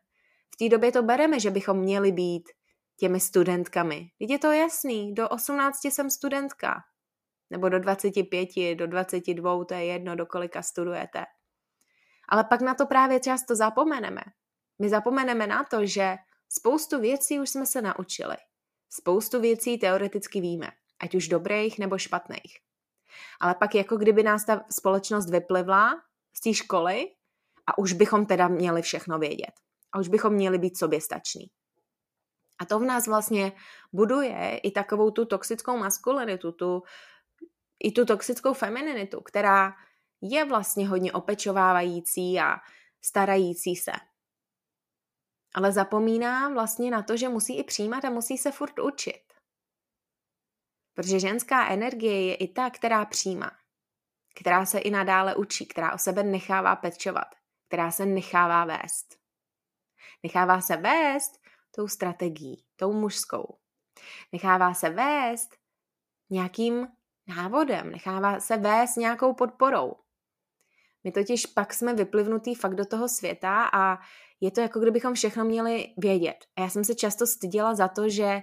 V 0.54 0.58
té 0.58 0.70
době 0.70 0.92
to 0.92 1.04
bereme, 1.04 1.40
že 1.40 1.52
bychom 1.52 1.78
měli 1.78 2.12
být 2.12 2.50
těmi 2.98 3.20
studentkami. 3.20 4.10
Teď 4.20 4.30
je 4.30 4.40
to 4.40 4.52
jasný, 4.52 5.14
do 5.14 5.30
18 5.30 5.86
jsem 5.86 6.10
studentka. 6.10 6.84
Nebo 7.50 7.70
do 7.70 7.80
25, 7.80 8.76
do 8.76 8.88
22, 8.88 9.66
to 9.66 9.74
je 9.74 9.86
jedno, 9.86 10.16
do 10.16 10.26
kolika 10.26 10.62
studujete. 10.62 11.26
Ale 12.30 12.44
pak 12.44 12.62
na 12.62 12.74
to 12.74 12.86
právě 12.86 13.20
často 13.20 13.56
zapomeneme. 13.56 14.22
My 14.82 14.90
zapomeneme 14.90 15.48
na 15.48 15.64
to, 15.64 15.86
že 15.86 16.16
spoustu 16.50 17.00
věcí 17.00 17.40
už 17.40 17.50
jsme 17.50 17.66
se 17.66 17.82
naučili. 17.82 18.36
Spoustu 18.90 19.42
věcí 19.42 19.78
teoreticky 19.78 20.42
víme, 20.42 20.68
ať 21.00 21.16
už 21.16 21.28
dobrých 21.28 21.80
nebo 21.80 21.98
špatných. 21.98 22.58
Ale 23.42 23.56
pak 23.56 23.76
jako 23.76 23.98
kdyby 23.98 24.24
nás 24.24 24.46
ta 24.46 24.66
společnost 24.72 25.30
vyplivla 25.30 25.94
z 26.34 26.42
té 26.42 26.54
školy 26.54 27.08
a 27.68 27.78
už 27.78 27.94
bychom 27.94 28.26
teda 28.26 28.48
měli 28.48 28.82
všechno 28.82 29.20
vědět. 29.20 29.52
A 29.92 30.00
už 30.00 30.08
bychom 30.08 30.34
měli 30.34 30.58
být 30.58 30.78
soběstační. 30.78 31.48
A 32.60 32.66
to 32.66 32.80
v 32.80 32.84
nás 32.84 33.08
vlastně 33.08 33.52
buduje 33.94 34.58
i 34.64 34.72
takovou 34.72 35.12
tu 35.12 35.26
toxickou 35.26 35.78
maskulinitu, 35.78 36.52
tu, 36.52 36.84
i 37.84 37.92
tu 37.92 38.06
toxickou 38.06 38.54
femininitu, 38.54 39.22
která 39.22 39.74
je 40.22 40.46
vlastně 40.46 40.88
hodně 40.88 41.14
opečovávající 41.14 42.40
a 42.40 42.58
starající 43.02 43.76
se. 43.76 43.92
Ale 45.56 45.72
zapomíná 45.72 46.50
vlastně 46.50 46.92
na 46.92 47.04
to, 47.04 47.18
že 47.18 47.30
musí 47.30 47.58
i 47.58 47.64
přijímat 47.64 48.06
a 48.06 48.10
musí 48.10 48.38
se 48.38 48.52
furt 48.52 48.80
učit. 48.80 49.24
Protože 50.94 51.20
ženská 51.20 51.70
energie 51.70 52.28
je 52.28 52.36
i 52.36 52.48
ta, 52.48 52.70
která 52.70 53.06
přijímá, 53.06 53.52
která 54.36 54.66
se 54.66 54.80
i 54.80 54.92
nadále 54.92 55.36
učí, 55.36 55.66
která 55.66 55.94
o 55.94 55.98
sebe 55.98 56.24
nechává 56.24 56.76
pečovat, 56.76 57.36
která 57.68 57.92
se 57.92 58.06
nechává 58.06 58.66
vést. 58.66 59.20
Nechává 60.24 60.62
se 60.62 60.78
vést 60.78 61.32
tou 61.72 61.88
strategií, 61.88 62.66
tou 62.76 62.94
mužskou. 62.94 63.60
Nechává 64.32 64.74
se 64.74 64.90
vést 64.90 65.58
nějakým 66.30 66.88
návodem, 67.28 67.92
nechává 67.92 68.40
se 68.40 68.58
vést 68.58 68.96
nějakou 68.96 69.34
podporou. 69.34 70.05
My 71.06 71.12
totiž 71.12 71.46
pak 71.46 71.74
jsme 71.74 71.94
vyplivnutý 71.94 72.56
fakt 72.56 72.76
do 72.76 72.86
toho 72.86 73.10
světa 73.10 73.70
a 73.74 73.98
je 74.42 74.52
to 74.52 74.62
jako 74.62 74.80
kdybychom 74.80 75.14
všechno 75.14 75.46
měli 75.46 75.94
vědět. 75.98 76.38
A 76.56 76.62
já 76.62 76.70
jsem 76.70 76.84
se 76.84 76.96
často 76.96 77.28
styděla 77.28 77.76
za 77.76 77.88
to, 77.88 78.10
že 78.10 78.42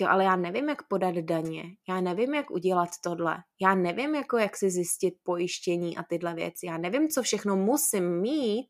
jo, 0.00 0.08
ale 0.08 0.24
já 0.24 0.36
nevím, 0.36 0.68
jak 0.68 0.88
podat 0.88 1.14
daně, 1.14 1.62
já 1.88 2.00
nevím, 2.00 2.34
jak 2.34 2.50
udělat 2.50 2.88
tohle, 3.02 3.36
já 3.60 3.74
nevím, 3.74 4.14
jako 4.14 4.38
jak 4.38 4.56
si 4.56 4.70
zjistit 4.70 5.14
pojištění 5.22 5.96
a 5.96 6.02
tyhle 6.02 6.34
věci, 6.34 6.66
já 6.66 6.78
nevím, 6.78 7.08
co 7.08 7.22
všechno 7.22 7.56
musím 7.56 8.20
mít, 8.20 8.66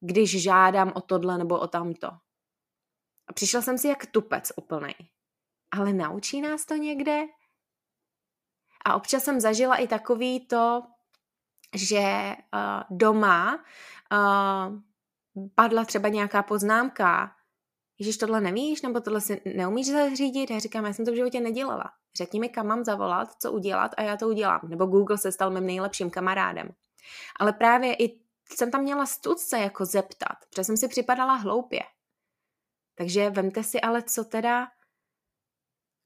když 0.00 0.42
žádám 0.42 0.92
o 0.94 1.00
tohle 1.00 1.38
nebo 1.38 1.58
o 1.58 1.66
tamto. 1.66 2.06
A 3.28 3.32
přišla 3.34 3.62
jsem 3.62 3.78
si 3.78 3.88
jak 3.88 4.06
tupec 4.06 4.52
úplnej. 4.56 4.94
Ale 5.72 5.92
naučí 5.92 6.40
nás 6.40 6.66
to 6.66 6.74
někde? 6.74 7.22
A 8.86 8.96
občas 8.96 9.24
jsem 9.24 9.40
zažila 9.40 9.76
i 9.76 9.88
takový 9.88 10.46
to, 10.46 10.82
že 11.74 12.36
uh, 12.54 12.96
doma 12.98 13.64
uh, 14.12 14.78
padla 15.54 15.84
třeba 15.84 16.08
nějaká 16.08 16.42
poznámka, 16.42 17.36
Ježíš, 17.98 18.16
tohle 18.16 18.40
nevíš, 18.40 18.82
nebo 18.82 19.00
tohle 19.00 19.20
si 19.20 19.42
neumíš 19.56 19.86
zařídit? 19.90 20.50
Já 20.50 20.58
říkám, 20.58 20.84
já 20.84 20.92
jsem 20.92 21.04
to 21.04 21.12
v 21.12 21.16
životě 21.16 21.40
nedělala. 21.40 21.92
Řekni 22.16 22.40
mi, 22.40 22.48
kam 22.48 22.66
mám 22.66 22.84
zavolat, 22.84 23.28
co 23.42 23.52
udělat 23.52 23.94
a 23.96 24.02
já 24.02 24.16
to 24.16 24.28
udělám. 24.28 24.60
Nebo 24.68 24.86
Google 24.86 25.18
se 25.18 25.32
stal 25.32 25.50
mým 25.50 25.66
nejlepším 25.66 26.10
kamarádem. 26.10 26.68
Ale 27.40 27.52
právě 27.52 27.94
i 27.94 28.20
jsem 28.50 28.70
tam 28.70 28.82
měla 28.82 29.06
studce 29.06 29.58
jako 29.58 29.84
zeptat, 29.84 30.36
protože 30.50 30.64
jsem 30.64 30.76
si 30.76 30.88
připadala 30.88 31.34
hloupě. 31.34 31.80
Takže 32.94 33.30
vemte 33.30 33.62
si 33.62 33.80
ale, 33.80 34.02
co 34.02 34.24
teda, 34.24 34.68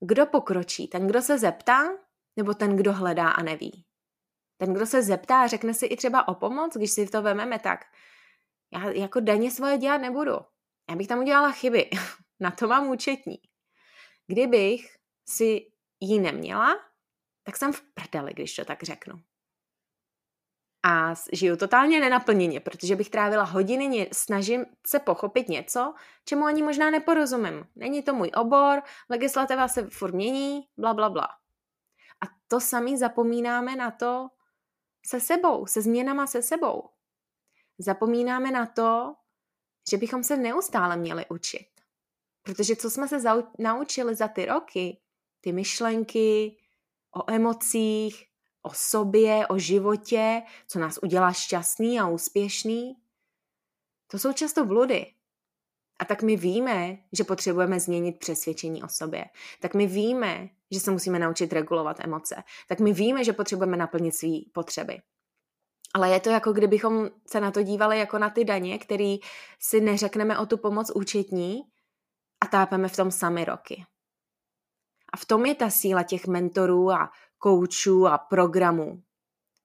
kdo 0.00 0.26
pokročí? 0.26 0.88
Ten, 0.88 1.06
kdo 1.06 1.22
se 1.22 1.38
zeptá, 1.38 1.82
nebo 2.36 2.54
ten, 2.54 2.76
kdo 2.76 2.92
hledá 2.92 3.30
a 3.30 3.42
neví? 3.42 3.84
Ten, 4.60 4.74
kdo 4.74 4.86
se 4.86 5.02
zeptá, 5.02 5.46
řekne 5.46 5.74
si 5.74 5.86
i 5.86 5.96
třeba 5.96 6.28
o 6.28 6.34
pomoc, 6.34 6.76
když 6.76 6.90
si 6.90 7.06
to 7.06 7.22
vememe 7.22 7.58
tak, 7.58 7.80
já 8.72 8.90
jako 8.90 9.20
denně 9.20 9.50
svoje 9.50 9.78
dělat 9.78 9.98
nebudu. 9.98 10.32
Já 10.90 10.96
bych 10.96 11.08
tam 11.08 11.18
udělala 11.18 11.52
chyby. 11.52 11.90
Na 12.40 12.50
to 12.50 12.68
mám 12.68 12.88
účetní. 12.88 13.38
Kdybych 14.26 14.96
si 15.28 15.72
ji 16.00 16.20
neměla, 16.20 16.80
tak 17.42 17.56
jsem 17.56 17.72
v 17.72 17.82
prdeli, 17.94 18.32
když 18.32 18.56
to 18.56 18.64
tak 18.64 18.82
řeknu. 18.82 19.22
A 20.82 21.14
žiju 21.32 21.56
totálně 21.56 22.00
nenaplněně, 22.00 22.60
protože 22.60 22.96
bych 22.96 23.10
trávila 23.10 23.44
hodiny, 23.44 24.08
snažím 24.12 24.66
se 24.86 24.98
pochopit 24.98 25.48
něco, 25.48 25.94
čemu 26.24 26.44
ani 26.44 26.62
možná 26.62 26.90
neporozumím. 26.90 27.66
Není 27.76 28.02
to 28.02 28.14
můj 28.14 28.30
obor, 28.34 28.82
legislativa 29.10 29.68
se 29.68 29.86
furt 29.90 30.14
mění, 30.14 30.68
bla, 30.76 30.94
bla, 30.94 31.10
bla. 31.10 31.28
A 32.20 32.26
to 32.48 32.60
sami 32.60 32.98
zapomínáme 32.98 33.76
na 33.76 33.90
to 33.90 34.28
se 35.06 35.20
sebou, 35.20 35.66
se 35.66 35.82
změnama 35.82 36.26
se 36.26 36.42
sebou. 36.42 36.88
Zapomínáme 37.78 38.50
na 38.50 38.66
to, 38.66 39.14
že 39.90 39.96
bychom 39.96 40.24
se 40.24 40.36
neustále 40.36 40.96
měli 40.96 41.26
učit. 41.28 41.66
Protože 42.42 42.76
co 42.76 42.90
jsme 42.90 43.08
se 43.08 43.18
zau- 43.18 43.50
naučili 43.58 44.14
za 44.14 44.28
ty 44.28 44.46
roky, 44.46 45.00
ty 45.40 45.52
myšlenky 45.52 46.56
o 47.16 47.32
emocích, 47.32 48.26
o 48.62 48.70
sobě, 48.72 49.46
o 49.46 49.58
životě, 49.58 50.42
co 50.66 50.78
nás 50.78 50.98
udělá 51.02 51.32
šťastný 51.32 52.00
a 52.00 52.08
úspěšný, 52.08 52.96
to 54.06 54.18
jsou 54.18 54.32
často 54.32 54.64
bludy. 54.64 55.14
A 55.98 56.04
tak 56.04 56.22
my 56.22 56.36
víme, 56.36 56.98
že 57.12 57.24
potřebujeme 57.24 57.80
změnit 57.80 58.18
přesvědčení 58.18 58.82
o 58.82 58.88
sobě. 58.88 59.24
Tak 59.60 59.74
my 59.74 59.86
víme, 59.86 60.48
že 60.70 60.80
se 60.80 60.90
musíme 60.90 61.18
naučit 61.18 61.52
regulovat 61.52 61.96
emoce. 62.00 62.42
Tak 62.68 62.80
my 62.80 62.92
víme, 62.92 63.24
že 63.24 63.32
potřebujeme 63.32 63.76
naplnit 63.76 64.12
své 64.12 64.38
potřeby. 64.54 64.98
Ale 65.94 66.10
je 66.10 66.20
to 66.20 66.30
jako 66.30 66.52
kdybychom 66.52 67.08
se 67.26 67.40
na 67.40 67.50
to 67.50 67.62
dívali 67.62 67.98
jako 67.98 68.18
na 68.18 68.30
ty 68.30 68.44
daně, 68.44 68.78
který 68.78 69.18
si 69.58 69.80
neřekneme 69.80 70.38
o 70.38 70.46
tu 70.46 70.58
pomoc 70.58 70.90
účetní 70.94 71.62
a 72.40 72.46
tápeme 72.46 72.88
v 72.88 72.96
tom 72.96 73.10
sami 73.10 73.44
roky. 73.44 73.84
A 75.12 75.16
v 75.16 75.24
tom 75.24 75.46
je 75.46 75.54
ta 75.54 75.70
síla 75.70 76.02
těch 76.02 76.26
mentorů 76.26 76.90
a 76.90 77.10
koučů 77.38 78.06
a 78.06 78.18
programů. 78.18 79.02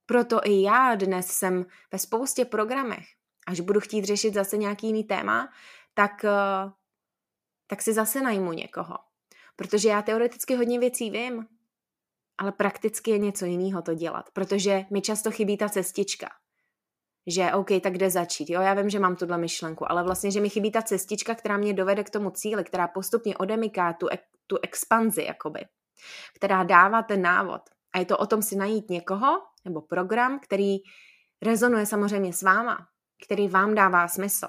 Proto 0.05 0.39
i 0.43 0.61
já 0.61 0.95
dnes 0.95 1.27
jsem 1.27 1.65
ve 1.91 1.99
spoustě 1.99 2.45
programech. 2.45 3.05
Až 3.47 3.59
budu 3.59 3.79
chtít 3.79 4.05
řešit 4.05 4.33
zase 4.33 4.57
nějaký 4.57 4.87
jiný 4.87 5.03
téma, 5.03 5.49
tak, 5.93 6.25
eh, 6.25 6.71
tak 7.67 7.81
si 7.81 7.93
zase 7.93 8.21
najmu 8.21 8.53
někoho. 8.53 8.95
Protože 9.55 9.89
já 9.89 10.01
teoreticky 10.01 10.55
hodně 10.55 10.79
věcí 10.79 11.09
vím, 11.09 11.47
ale 12.37 12.51
prakticky 12.51 13.11
je 13.11 13.17
něco 13.17 13.45
jiného 13.45 13.81
to 13.81 13.93
dělat, 13.93 14.29
protože 14.33 14.85
mi 14.91 15.01
často 15.01 15.31
chybí 15.31 15.57
ta 15.57 15.69
cestička. 15.69 16.29
Že 17.27 17.53
OK, 17.53 17.67
tak 17.83 17.93
kde 17.93 18.09
začít? 18.09 18.49
Jo, 18.49 18.61
já 18.61 18.73
vím, 18.73 18.89
že 18.89 18.99
mám 18.99 19.15
tuhle 19.15 19.37
myšlenku, 19.37 19.91
ale 19.91 20.03
vlastně, 20.03 20.31
že 20.31 20.41
mi 20.41 20.49
chybí 20.49 20.71
ta 20.71 20.81
cestička, 20.81 21.35
která 21.35 21.57
mě 21.57 21.73
dovede 21.73 22.03
k 22.03 22.09
tomu 22.09 22.29
cíli, 22.29 22.63
která 22.63 22.87
postupně 22.87 23.37
odemyká 23.37 23.93
tu, 23.93 24.07
tu 24.47 24.57
expanzi, 24.63 25.23
jakoby, 25.23 25.65
která 26.35 26.63
dává 26.63 27.03
ten 27.03 27.21
návod. 27.21 27.61
A 27.93 27.99
je 27.99 28.05
to 28.05 28.17
o 28.17 28.25
tom 28.25 28.41
si 28.41 28.55
najít 28.55 28.89
někoho 28.89 29.41
nebo 29.65 29.81
program, 29.81 30.39
který 30.39 30.77
rezonuje 31.41 31.85
samozřejmě 31.85 32.33
s 32.33 32.41
váma, 32.41 32.87
který 33.25 33.47
vám 33.47 33.75
dává 33.75 34.07
smysl. 34.07 34.47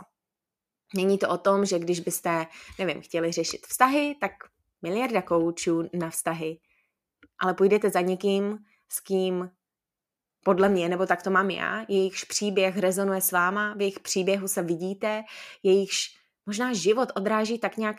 Není 0.94 1.18
to 1.18 1.28
o 1.28 1.38
tom, 1.38 1.64
že 1.64 1.78
když 1.78 2.00
byste, 2.00 2.46
nevím, 2.78 3.02
chtěli 3.02 3.32
řešit 3.32 3.66
vztahy, 3.66 4.16
tak 4.20 4.32
miliarda 4.82 5.22
koučů 5.22 5.88
na 5.92 6.10
vztahy, 6.10 6.58
ale 7.38 7.54
půjdete 7.54 7.90
za 7.90 8.00
někým, 8.00 8.58
s 8.88 9.00
kým 9.00 9.50
podle 10.44 10.68
mě, 10.68 10.88
nebo 10.88 11.06
tak 11.06 11.22
to 11.22 11.30
mám 11.30 11.50
já, 11.50 11.84
jejichž 11.88 12.24
příběh 12.24 12.78
rezonuje 12.78 13.20
s 13.20 13.32
váma, 13.32 13.74
v 13.74 13.80
jejich 13.80 14.00
příběhu 14.00 14.48
se 14.48 14.62
vidíte, 14.62 15.24
jejichž 15.62 16.18
možná 16.46 16.72
život 16.72 17.08
odráží 17.16 17.58
tak 17.58 17.76
nějak, 17.76 17.96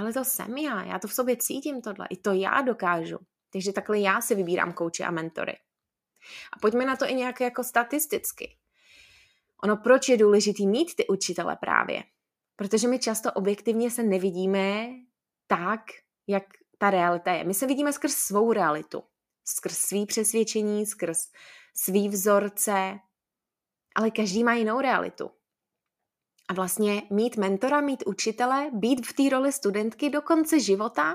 ale 0.00 0.12
to 0.12 0.24
jsem 0.24 0.56
já, 0.56 0.84
já 0.84 0.98
to 0.98 1.08
v 1.08 1.14
sobě 1.14 1.36
cítím 1.36 1.82
tohle, 1.82 2.06
i 2.10 2.16
to 2.16 2.32
já 2.32 2.60
dokážu. 2.60 3.18
Takže 3.52 3.72
takhle 3.72 3.98
já 3.98 4.20
si 4.20 4.34
vybírám 4.34 4.72
kouče 4.72 5.04
a 5.04 5.10
mentory. 5.10 5.56
A 6.52 6.58
pojďme 6.58 6.86
na 6.86 6.96
to 6.96 7.10
i 7.10 7.14
nějak 7.14 7.40
jako 7.40 7.64
statisticky. 7.64 8.56
Ono, 9.62 9.76
proč 9.76 10.08
je 10.08 10.16
důležitý 10.16 10.66
mít 10.66 10.94
ty 10.96 11.06
učitele 11.06 11.56
právě? 11.56 12.02
Protože 12.56 12.88
my 12.88 12.98
často 12.98 13.32
objektivně 13.32 13.90
se 13.90 14.02
nevidíme 14.02 14.88
tak, 15.46 15.80
jak 16.26 16.44
ta 16.78 16.90
realita 16.90 17.32
je. 17.32 17.44
My 17.44 17.54
se 17.54 17.66
vidíme 17.66 17.92
skrz 17.92 18.14
svou 18.14 18.52
realitu, 18.52 19.02
skrz 19.44 19.78
svý 19.78 20.06
přesvědčení, 20.06 20.86
skrz 20.86 21.18
svý 21.74 22.08
vzorce, 22.08 22.98
ale 23.96 24.10
každý 24.10 24.44
má 24.44 24.54
jinou 24.54 24.80
realitu. 24.80 25.30
A 26.48 26.54
vlastně 26.54 27.02
mít 27.10 27.36
mentora, 27.36 27.80
mít 27.80 28.02
učitele, 28.06 28.70
být 28.72 29.06
v 29.06 29.12
té 29.12 29.36
roli 29.36 29.52
studentky 29.52 30.10
do 30.10 30.22
konce 30.22 30.60
života, 30.60 31.14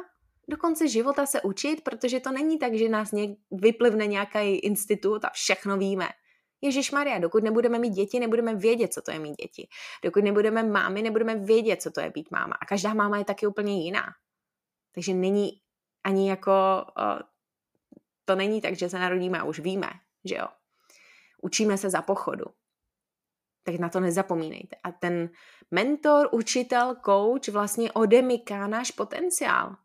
do 0.50 0.58
konce 0.58 0.88
života 0.88 1.26
se 1.26 1.41
učit, 1.41 1.84
protože 1.84 2.19
to 2.19 2.32
není 2.32 2.60
tak, 2.60 2.74
že 2.74 2.89
nás 2.89 3.12
něk, 3.12 3.39
vyplivne 3.52 4.08
nějaký 4.08 4.56
institut 4.56 5.26
a 5.26 5.30
všechno 5.30 5.78
víme. 5.78 6.10
Ježíš 6.62 6.91
Maria, 6.91 7.19
dokud 7.19 7.43
nebudeme 7.43 7.80
mít 7.80 7.89
děti, 7.89 8.19
nebudeme 8.19 8.56
vědět, 8.56 8.93
co 8.93 9.02
to 9.02 9.12
je 9.12 9.19
mít 9.19 9.36
děti. 9.41 9.67
Dokud 10.04 10.24
nebudeme 10.24 10.63
mámy, 10.63 11.02
nebudeme 11.02 11.36
vědět, 11.36 11.82
co 11.82 11.91
to 11.91 12.02
je 12.02 12.10
být 12.10 12.32
máma. 12.32 12.56
A 12.62 12.65
každá 12.65 12.93
máma 12.93 13.17
je 13.17 13.26
taky 13.26 13.47
úplně 13.47 13.84
jiná. 13.84 14.04
Takže 14.92 15.14
není 15.14 15.62
ani 16.04 16.30
jako, 16.30 16.52
to 18.26 18.36
není 18.36 18.62
tak, 18.62 18.76
že 18.76 18.90
se 18.90 19.00
narodíme 19.00 19.40
a 19.40 19.44
už 19.44 19.60
víme, 19.60 19.90
že 20.24 20.36
jo. 20.36 20.48
Učíme 21.42 21.78
se 21.78 21.90
za 21.90 22.02
pochodu. 22.02 22.46
Tak 23.64 23.76
na 23.76 23.90
to 23.90 24.00
nezapomínejte. 24.00 24.76
A 24.84 24.92
ten 24.92 25.30
mentor, 25.72 26.30
učitel, 26.32 26.96
coach 27.06 27.48
vlastně 27.48 27.92
odemyká 27.92 28.68
náš 28.68 28.92
potenciál. 28.92 29.76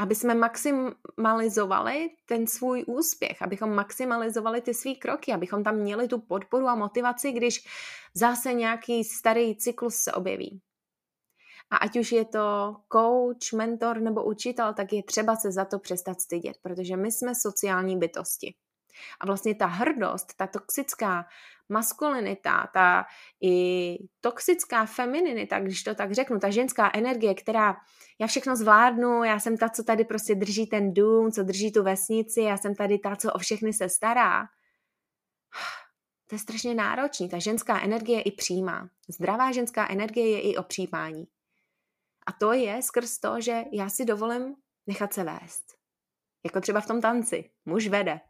Aby 0.00 0.14
jsme 0.14 0.34
maximalizovali 0.34 2.10
ten 2.26 2.46
svůj 2.46 2.84
úspěch, 2.86 3.42
abychom 3.42 3.74
maximalizovali 3.74 4.60
ty 4.60 4.74
svý 4.74 4.96
kroky, 4.96 5.32
abychom 5.32 5.64
tam 5.64 5.76
měli 5.76 6.08
tu 6.08 6.20
podporu 6.20 6.68
a 6.68 6.74
motivaci, 6.74 7.32
když 7.32 7.66
zase 8.14 8.52
nějaký 8.52 9.04
starý 9.04 9.56
cyklus 9.56 9.96
se 9.96 10.12
objeví. 10.12 10.60
A 11.70 11.76
ať 11.76 11.98
už 11.98 12.12
je 12.12 12.24
to 12.24 12.76
coach, 12.92 13.52
mentor 13.54 14.00
nebo 14.00 14.24
učitel, 14.24 14.74
tak 14.74 14.92
je 14.92 15.02
třeba 15.02 15.36
se 15.36 15.52
za 15.52 15.64
to 15.64 15.78
přestat 15.78 16.20
stydět, 16.20 16.56
protože 16.62 16.96
my 16.96 17.12
jsme 17.12 17.34
sociální 17.34 17.98
bytosti. 17.98 18.54
A 19.20 19.26
vlastně 19.26 19.54
ta 19.54 19.66
hrdost, 19.66 20.36
ta 20.36 20.46
toxická 20.46 21.26
maskulinita, 21.68 22.70
ta 22.74 23.04
i 23.42 23.96
toxická 24.20 24.86
femininita, 24.86 25.60
když 25.60 25.82
to 25.82 25.94
tak 25.94 26.12
řeknu, 26.12 26.38
ta 26.38 26.50
ženská 26.50 26.90
energie, 26.94 27.34
která 27.34 27.76
já 28.20 28.26
všechno 28.26 28.56
zvládnu, 28.56 29.24
já 29.24 29.38
jsem 29.38 29.56
ta, 29.56 29.68
co 29.68 29.84
tady 29.84 30.04
prostě 30.04 30.34
drží 30.34 30.66
ten 30.66 30.94
dům, 30.94 31.32
co 31.32 31.42
drží 31.42 31.72
tu 31.72 31.82
vesnici, 31.82 32.40
já 32.40 32.56
jsem 32.56 32.74
tady 32.74 32.98
ta, 32.98 33.16
co 33.16 33.32
o 33.32 33.38
všechny 33.38 33.72
se 33.72 33.88
stará. 33.88 34.46
To 36.28 36.34
je 36.34 36.38
strašně 36.38 36.74
náročný. 36.74 37.28
Ta 37.28 37.38
ženská 37.38 37.80
energie 37.80 38.18
je 38.18 38.22
i 38.22 38.30
přímá. 38.30 38.88
Zdravá 39.08 39.52
ženská 39.52 39.88
energie 39.88 40.30
je 40.30 40.40
i 40.40 40.56
o 40.56 40.62
přípání. 40.62 41.26
A 42.28 42.32
to 42.32 42.52
je 42.52 42.82
skrz 42.82 43.18
to, 43.18 43.40
že 43.40 43.64
já 43.72 43.88
si 43.88 44.04
dovolím 44.04 44.56
nechat 44.86 45.12
se 45.12 45.24
vést. 45.24 45.64
Jako 46.44 46.60
třeba 46.60 46.80
v 46.80 46.86
tom 46.86 47.00
tanci. 47.00 47.50
Muž 47.64 47.88
vede. 47.88 48.20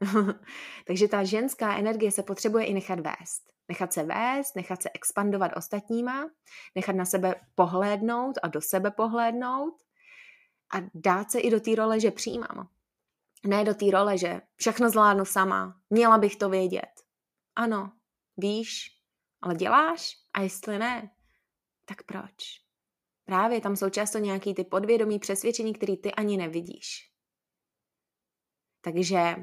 Takže 0.87 1.09
ta 1.09 1.25
ženská 1.25 1.79
energie 1.79 2.13
se 2.13 2.23
potřebuje 2.23 2.67
i 2.67 2.75
nechat 2.75 3.01
vést. 3.01 3.43
Nechat 3.69 3.93
se 3.93 4.03
vést, 4.03 4.57
nechat 4.57 4.83
se 4.83 4.91
expandovat 4.95 5.53
ostatníma, 5.57 6.31
nechat 6.75 6.97
na 6.97 7.05
sebe 7.05 7.35
pohlédnout 7.55 8.39
a 8.43 8.49
do 8.49 8.61
sebe 8.61 8.91
pohlédnout 8.91 9.75
a 10.75 10.77
dát 10.95 11.31
se 11.31 11.41
i 11.41 11.51
do 11.51 11.61
té 11.61 11.75
role, 11.75 12.01
že 12.01 12.11
přijímám. 12.11 12.69
Ne 13.47 13.65
do 13.65 13.75
té 13.75 13.91
role, 13.91 14.19
že 14.19 14.41
všechno 14.57 14.91
zvládnu 14.91 15.25
sama, 15.25 15.81
měla 15.91 16.19
bych 16.19 16.37
to 16.37 16.49
vědět. 16.49 16.93
Ano, 17.57 17.93
víš, 18.37 18.91
ale 19.43 19.55
děláš? 19.55 20.13
A 20.35 20.41
jestli 20.41 20.79
ne, 20.79 21.11
tak 21.85 22.03
proč? 22.03 22.68
Právě 23.29 23.61
tam 23.61 23.77
jsou 23.77 23.91
často 23.91 24.19
nějaký 24.19 24.55
ty 24.55 24.64
podvědomí 24.64 25.19
přesvědčení, 25.19 25.73
který 25.73 25.97
ty 25.97 26.12
ani 26.12 26.37
nevidíš. 26.37 27.12
Takže 28.81 29.37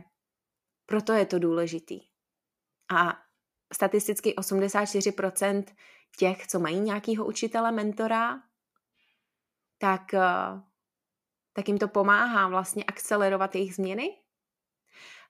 proto 0.85 1.13
je 1.13 1.25
to 1.25 1.39
důležitý. 1.39 1.99
A 2.95 3.17
statisticky 3.73 4.33
84% 4.35 5.63
těch, 6.17 6.47
co 6.47 6.59
mají 6.59 6.79
nějakého 6.79 7.25
učitele, 7.25 7.71
mentora, 7.71 8.41
tak, 9.77 10.13
eh, 10.13 10.61
tak 11.53 11.67
jim 11.67 11.77
to 11.77 11.87
pomáhá 11.87 12.47
vlastně 12.47 12.83
akcelerovat 12.83 13.55
jejich 13.55 13.75
změny. 13.75 14.09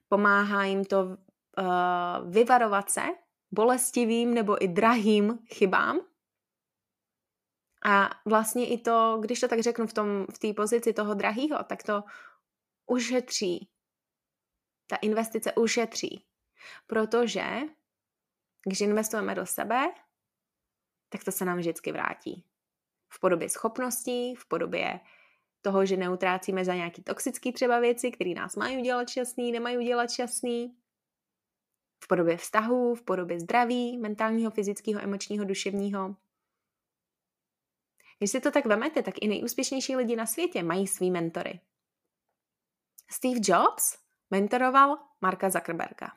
Pomáhá 0.07 0.63
jim 0.63 0.85
to 0.85 1.03
uh, 1.03 2.31
vyvarovat 2.31 2.89
se 2.89 3.01
bolestivým 3.51 4.33
nebo 4.33 4.63
i 4.63 4.67
drahým 4.67 5.39
chybám. 5.53 6.14
A 7.87 8.09
vlastně 8.25 8.69
i 8.69 8.77
to, 8.77 9.17
když 9.21 9.39
to 9.39 9.47
tak 9.47 9.59
řeknu 9.59 9.87
v 9.87 9.93
té 10.39 10.47
v 10.51 10.53
pozici 10.53 10.93
toho 10.93 11.13
drahého, 11.13 11.63
tak 11.63 11.83
to 11.83 12.03
ušetří 12.85 13.69
ta 14.87 14.95
investice 14.95 15.53
ušetří. 15.53 16.25
Protože 16.87 17.45
když 18.67 18.81
investujeme 18.81 19.35
do 19.35 19.45
sebe, 19.45 19.93
tak 21.09 21.23
to 21.23 21.31
se 21.31 21.45
nám 21.45 21.57
vždycky 21.57 21.91
vrátí. 21.91 22.45
V 23.09 23.19
podobě 23.19 23.49
schopností, 23.49 24.35
v 24.35 24.47
podobě 24.47 24.99
toho, 25.61 25.85
že 25.85 25.97
neutrácíme 25.97 26.65
za 26.65 26.75
nějaký 26.75 27.03
toxický 27.03 27.53
třeba 27.53 27.79
věci, 27.79 28.11
které 28.11 28.33
nás 28.33 28.55
mají 28.55 28.77
udělat 28.77 29.09
šťastný, 29.09 29.51
nemají 29.51 29.77
udělat 29.77 30.11
šťastný. 30.11 30.77
V 32.03 32.07
podobě 32.07 32.37
vztahů, 32.37 32.95
v 32.95 33.01
podobě 33.01 33.39
zdraví, 33.39 33.97
mentálního, 33.97 34.51
fyzického, 34.51 35.01
emočního, 35.01 35.45
duševního. 35.45 36.15
Když 38.17 38.31
si 38.31 38.41
to 38.41 38.51
tak 38.51 38.65
vemete, 38.65 39.03
tak 39.03 39.15
i 39.21 39.27
nejúspěšnější 39.27 39.95
lidi 39.95 40.15
na 40.15 40.25
světě 40.25 40.63
mají 40.63 40.87
svý 40.87 41.11
mentory. 41.11 41.59
Steve 43.11 43.39
Jobs 43.43 44.05
Mentoroval 44.31 44.97
Marka 45.21 45.49
Zuckerberga. 45.49 46.11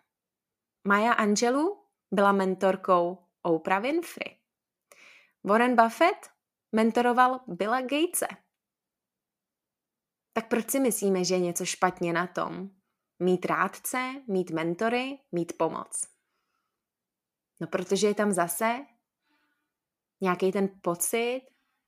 Maya 0.85 1.13
Angelou 1.13 1.85
byla 2.11 2.33
mentorkou 2.33 3.19
Oprah 3.43 3.83
Winfrey. 3.83 4.39
Warren 5.45 5.77
Buffett 5.77 6.31
mentoroval 6.73 7.41
Billa 7.47 7.81
Gatese. 7.81 8.27
Tak 10.33 10.49
proč 10.49 10.71
si 10.71 10.81
myslíme, 10.81 11.25
že 11.25 11.35
je 11.35 11.41
něco 11.41 11.65
špatně 11.65 12.13
na 12.13 12.27
tom? 12.27 12.71
Mít 13.19 13.45
rádce, 13.45 14.23
mít 14.29 14.51
mentory, 14.51 15.19
mít 15.33 15.53
pomoc. 15.59 16.09
No 17.61 17.67
protože 17.67 18.07
je 18.07 18.15
tam 18.15 18.33
zase 18.33 18.87
nějaký 20.21 20.53
ten 20.53 20.69
pocit, 20.83 21.43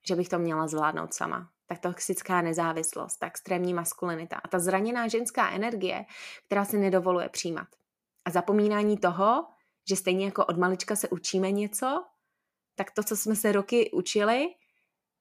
že 0.08 0.16
bych 0.16 0.28
to 0.28 0.38
měla 0.38 0.68
zvládnout 0.68 1.14
sama 1.14 1.50
tak 1.70 1.78
toxická 1.78 2.42
nezávislost, 2.42 3.16
ta 3.16 3.26
extrémní 3.26 3.74
maskulinita 3.74 4.36
a 4.36 4.48
ta 4.48 4.58
zraněná 4.58 5.08
ženská 5.08 5.50
energie, 5.50 6.04
která 6.46 6.64
se 6.64 6.76
nedovoluje 6.76 7.28
přijímat. 7.28 7.68
A 8.24 8.30
zapomínání 8.30 8.98
toho, 8.98 9.46
že 9.88 9.96
stejně 9.96 10.24
jako 10.24 10.44
od 10.44 10.58
malička 10.58 10.96
se 10.96 11.08
učíme 11.08 11.50
něco, 11.50 12.04
tak 12.74 12.90
to, 12.90 13.02
co 13.02 13.16
jsme 13.16 13.36
se 13.36 13.52
roky 13.52 13.90
učili, 13.90 14.46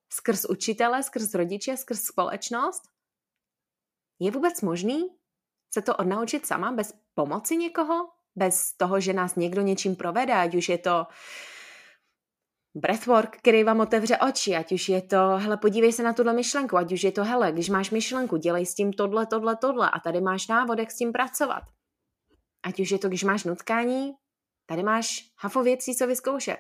skrz 0.10 0.46
učitele, 0.46 1.04
skrz 1.04 1.34
rodiče, 1.34 1.78
skrz 1.78 2.02
společnost, 2.02 2.84
je 4.20 4.32
vůbec 4.32 4.62
možný 4.62 5.10
se 5.74 5.82
to 5.82 5.96
odnaučit 5.96 6.46
sama 6.46 6.72
bez 6.72 6.94
pomoci 7.14 7.58
někoho? 7.58 8.10
Bez 8.36 8.74
toho, 8.74 9.00
že 9.00 9.14
nás 9.14 9.36
někdo 9.36 9.62
něčím 9.62 9.96
provede, 9.96 10.34
ať 10.34 10.56
už 10.56 10.70
je 10.70 10.78
to 10.78 11.08
breathwork, 12.80 13.38
který 13.38 13.64
vám 13.64 13.80
otevře 13.80 14.18
oči, 14.18 14.56
ať 14.56 14.72
už 14.72 14.90
je 14.90 15.02
to, 15.02 15.38
hele, 15.38 15.58
podívej 15.58 15.94
se 15.94 16.04
na 16.04 16.14
tuhle 16.14 16.34
myšlenku, 16.34 16.78
ať 16.78 16.92
už 16.92 17.04
je 17.04 17.12
to, 17.12 17.24
hele, 17.24 17.52
když 17.52 17.70
máš 17.70 17.92
myšlenku, 17.92 18.38
dělej 18.38 18.66
s 18.66 18.76
tím 18.76 18.94
tohle, 18.94 19.26
tohle, 19.26 19.56
tohle 19.56 19.90
a 19.90 20.00
tady 20.00 20.22
máš 20.22 20.48
návod, 20.48 20.80
jak 20.80 20.92
s 20.92 20.98
tím 20.98 21.12
pracovat. 21.12 21.64
Ať 22.64 22.80
už 22.80 22.92
je 22.92 23.00
to, 23.00 23.08
když 23.08 23.24
máš 23.24 23.44
nutkání, 23.44 24.12
tady 24.66 24.84
máš 24.84 25.32
hafo 25.38 25.64
věcí, 25.64 25.96
co 25.96 26.08
vyzkoušet. 26.08 26.60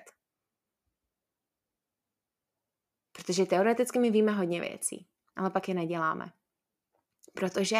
Protože 3.11 3.45
teoreticky 3.45 3.99
my 3.99 4.11
víme 4.11 4.31
hodně 4.31 4.61
věcí, 4.61 5.07
ale 5.35 5.49
pak 5.49 5.69
je 5.69 5.75
neděláme. 5.75 6.31
Protože 7.33 7.79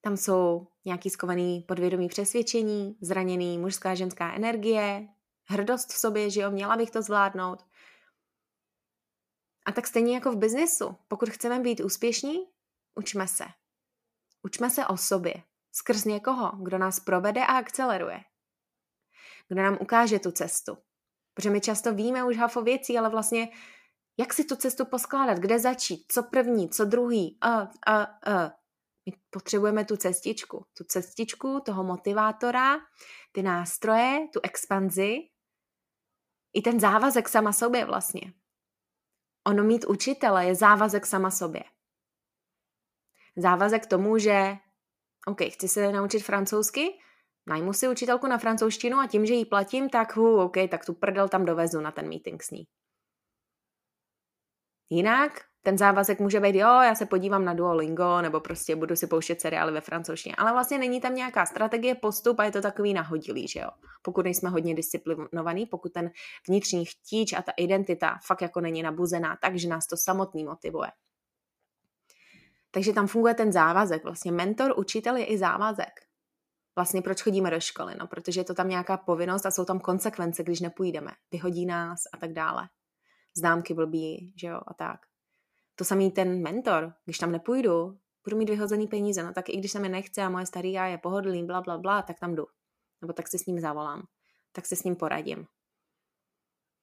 tam 0.00 0.16
jsou 0.16 0.66
nějaký 0.84 1.10
skovaný 1.10 1.60
podvědomý 1.60 2.08
přesvědčení, 2.08 2.96
zraněný 3.00 3.58
mužská 3.58 3.94
ženská 3.94 4.34
energie, 4.34 5.08
hrdost 5.44 5.92
v 5.92 5.98
sobě, 5.98 6.30
že 6.30 6.40
jo, 6.40 6.50
měla 6.50 6.76
bych 6.76 6.90
to 6.90 7.02
zvládnout. 7.02 7.64
A 9.66 9.72
tak 9.72 9.86
stejně 9.86 10.14
jako 10.14 10.32
v 10.32 10.36
biznesu, 10.36 10.96
pokud 11.08 11.30
chceme 11.30 11.60
být 11.60 11.80
úspěšní, 11.80 12.46
učme 12.94 13.28
se. 13.28 13.44
Učme 14.42 14.70
se 14.70 14.86
o 14.86 14.96
sobě, 14.96 15.34
skrz 15.72 16.04
někoho, 16.04 16.52
kdo 16.62 16.78
nás 16.78 17.00
provede 17.00 17.40
a 17.40 17.58
akceleruje. 17.58 18.20
Kdo 19.48 19.62
nám 19.62 19.78
ukáže 19.80 20.18
tu 20.18 20.30
cestu. 20.30 20.78
Protože 21.34 21.50
my 21.50 21.60
často 21.60 21.94
víme 21.94 22.24
už 22.24 22.36
hafo 22.36 22.62
věcí, 22.62 22.98
ale 22.98 23.08
vlastně 23.08 23.48
jak 24.18 24.32
si 24.32 24.44
tu 24.44 24.56
cestu 24.56 24.84
poskládat, 24.84 25.38
kde 25.38 25.58
začít, 25.58 26.04
co 26.08 26.22
první, 26.22 26.70
co 26.70 26.84
druhý, 26.84 27.38
a, 27.40 27.48
a, 27.86 28.02
a. 28.02 28.52
My 29.06 29.12
potřebujeme 29.30 29.84
tu 29.84 29.96
cestičku, 29.96 30.66
tu 30.78 30.84
cestičku 30.84 31.60
toho 31.66 31.84
motivátora, 31.84 32.76
ty 33.32 33.42
nástroje, 33.42 34.28
tu 34.32 34.40
expanzi, 34.42 35.16
i 36.54 36.62
ten 36.62 36.80
závazek 36.80 37.28
sama 37.28 37.52
sobě 37.52 37.84
vlastně. 37.84 38.32
Ono 39.46 39.64
mít 39.64 39.84
učitele 39.84 40.46
je 40.46 40.54
závazek 40.54 41.06
sama 41.06 41.30
sobě. 41.30 41.64
Závazek 43.36 43.86
tomu, 43.86 44.18
že 44.18 44.56
OK, 45.26 45.40
chci 45.50 45.68
se 45.68 45.92
naučit 45.92 46.20
francouzsky, 46.20 46.98
najmu 47.46 47.72
si 47.72 47.88
učitelku 47.88 48.26
na 48.26 48.38
francouzštinu 48.38 48.98
a 48.98 49.06
tím, 49.06 49.26
že 49.26 49.34
jí 49.34 49.44
platím, 49.44 49.88
tak 49.88 50.16
hu, 50.16 50.40
OK, 50.42 50.56
tak 50.70 50.84
tu 50.84 50.94
prdel 50.94 51.28
tam 51.28 51.44
dovezu 51.44 51.80
na 51.80 51.90
ten 51.90 52.08
meeting 52.08 52.42
s 52.42 52.50
ní. 52.50 52.64
Jinak 54.90 55.53
ten 55.66 55.78
závazek 55.78 56.20
může 56.20 56.40
být, 56.40 56.54
jo, 56.54 56.68
já 56.68 56.94
se 56.94 57.06
podívám 57.06 57.44
na 57.44 57.54
Duolingo, 57.54 58.20
nebo 58.22 58.40
prostě 58.40 58.76
budu 58.76 58.96
si 58.96 59.06
pouštět 59.06 59.40
seriály 59.40 59.72
ve 59.72 59.80
francouzštině. 59.80 60.34
Ale 60.36 60.52
vlastně 60.52 60.78
není 60.78 61.00
tam 61.00 61.14
nějaká 61.14 61.46
strategie, 61.46 61.94
postup 61.94 62.38
a 62.38 62.44
je 62.44 62.50
to 62.50 62.62
takový 62.62 62.94
nahodilý, 62.94 63.48
že 63.48 63.60
jo. 63.60 63.68
Pokud 64.02 64.24
nejsme 64.24 64.50
hodně 64.50 64.74
disciplinovaný, 64.74 65.66
pokud 65.66 65.92
ten 65.92 66.10
vnitřní 66.48 66.84
chtíč 66.84 67.32
a 67.32 67.42
ta 67.42 67.52
identita 67.56 68.18
fakt 68.26 68.42
jako 68.42 68.60
není 68.60 68.82
nabuzená, 68.82 69.38
takže 69.42 69.68
nás 69.68 69.86
to 69.86 69.96
samotný 69.96 70.44
motivuje. 70.44 70.90
Takže 72.70 72.92
tam 72.92 73.06
funguje 73.06 73.34
ten 73.34 73.52
závazek. 73.52 74.04
Vlastně 74.04 74.32
mentor, 74.32 74.74
učitel 74.76 75.16
je 75.16 75.24
i 75.24 75.38
závazek. 75.38 76.00
Vlastně 76.76 77.02
proč 77.02 77.22
chodíme 77.22 77.50
do 77.50 77.60
školy? 77.60 77.94
No, 78.00 78.06
protože 78.06 78.40
je 78.40 78.44
to 78.44 78.54
tam 78.54 78.68
nějaká 78.68 78.96
povinnost 78.96 79.46
a 79.46 79.50
jsou 79.50 79.64
tam 79.64 79.80
konsekvence, 79.80 80.42
když 80.42 80.60
nepůjdeme. 80.60 81.10
Vyhodí 81.32 81.66
nás 81.66 82.00
a 82.12 82.16
tak 82.16 82.32
dále. 82.32 82.68
Známky 83.36 83.74
blbý, 83.74 84.32
že 84.36 84.46
jo, 84.46 84.60
a 84.66 84.74
tak. 84.74 85.13
To 85.74 85.84
samý 85.84 86.10
ten 86.10 86.42
mentor, 86.42 86.94
když 87.04 87.18
tam 87.18 87.32
nepůjdu, 87.32 87.98
budu 88.24 88.36
mít 88.36 88.48
vyhozený 88.48 88.86
peníze, 88.86 89.22
no 89.22 89.32
tak 89.32 89.48
i 89.48 89.56
když 89.56 89.72
se 89.72 89.78
mi 89.78 89.88
nechce 89.88 90.22
a 90.22 90.28
moje 90.28 90.46
starý 90.46 90.72
já 90.72 90.86
je 90.86 90.98
pohodlný, 90.98 91.46
bla, 91.46 91.60
bla, 91.60 91.78
bla, 91.78 92.02
tak 92.02 92.20
tam 92.20 92.34
jdu. 92.34 92.46
Nebo 93.00 93.12
tak 93.12 93.28
se 93.28 93.38
s 93.38 93.46
ním 93.46 93.60
zavolám. 93.60 94.06
Tak 94.52 94.66
se 94.66 94.76
s 94.76 94.84
ním 94.84 94.96
poradím. 94.96 95.46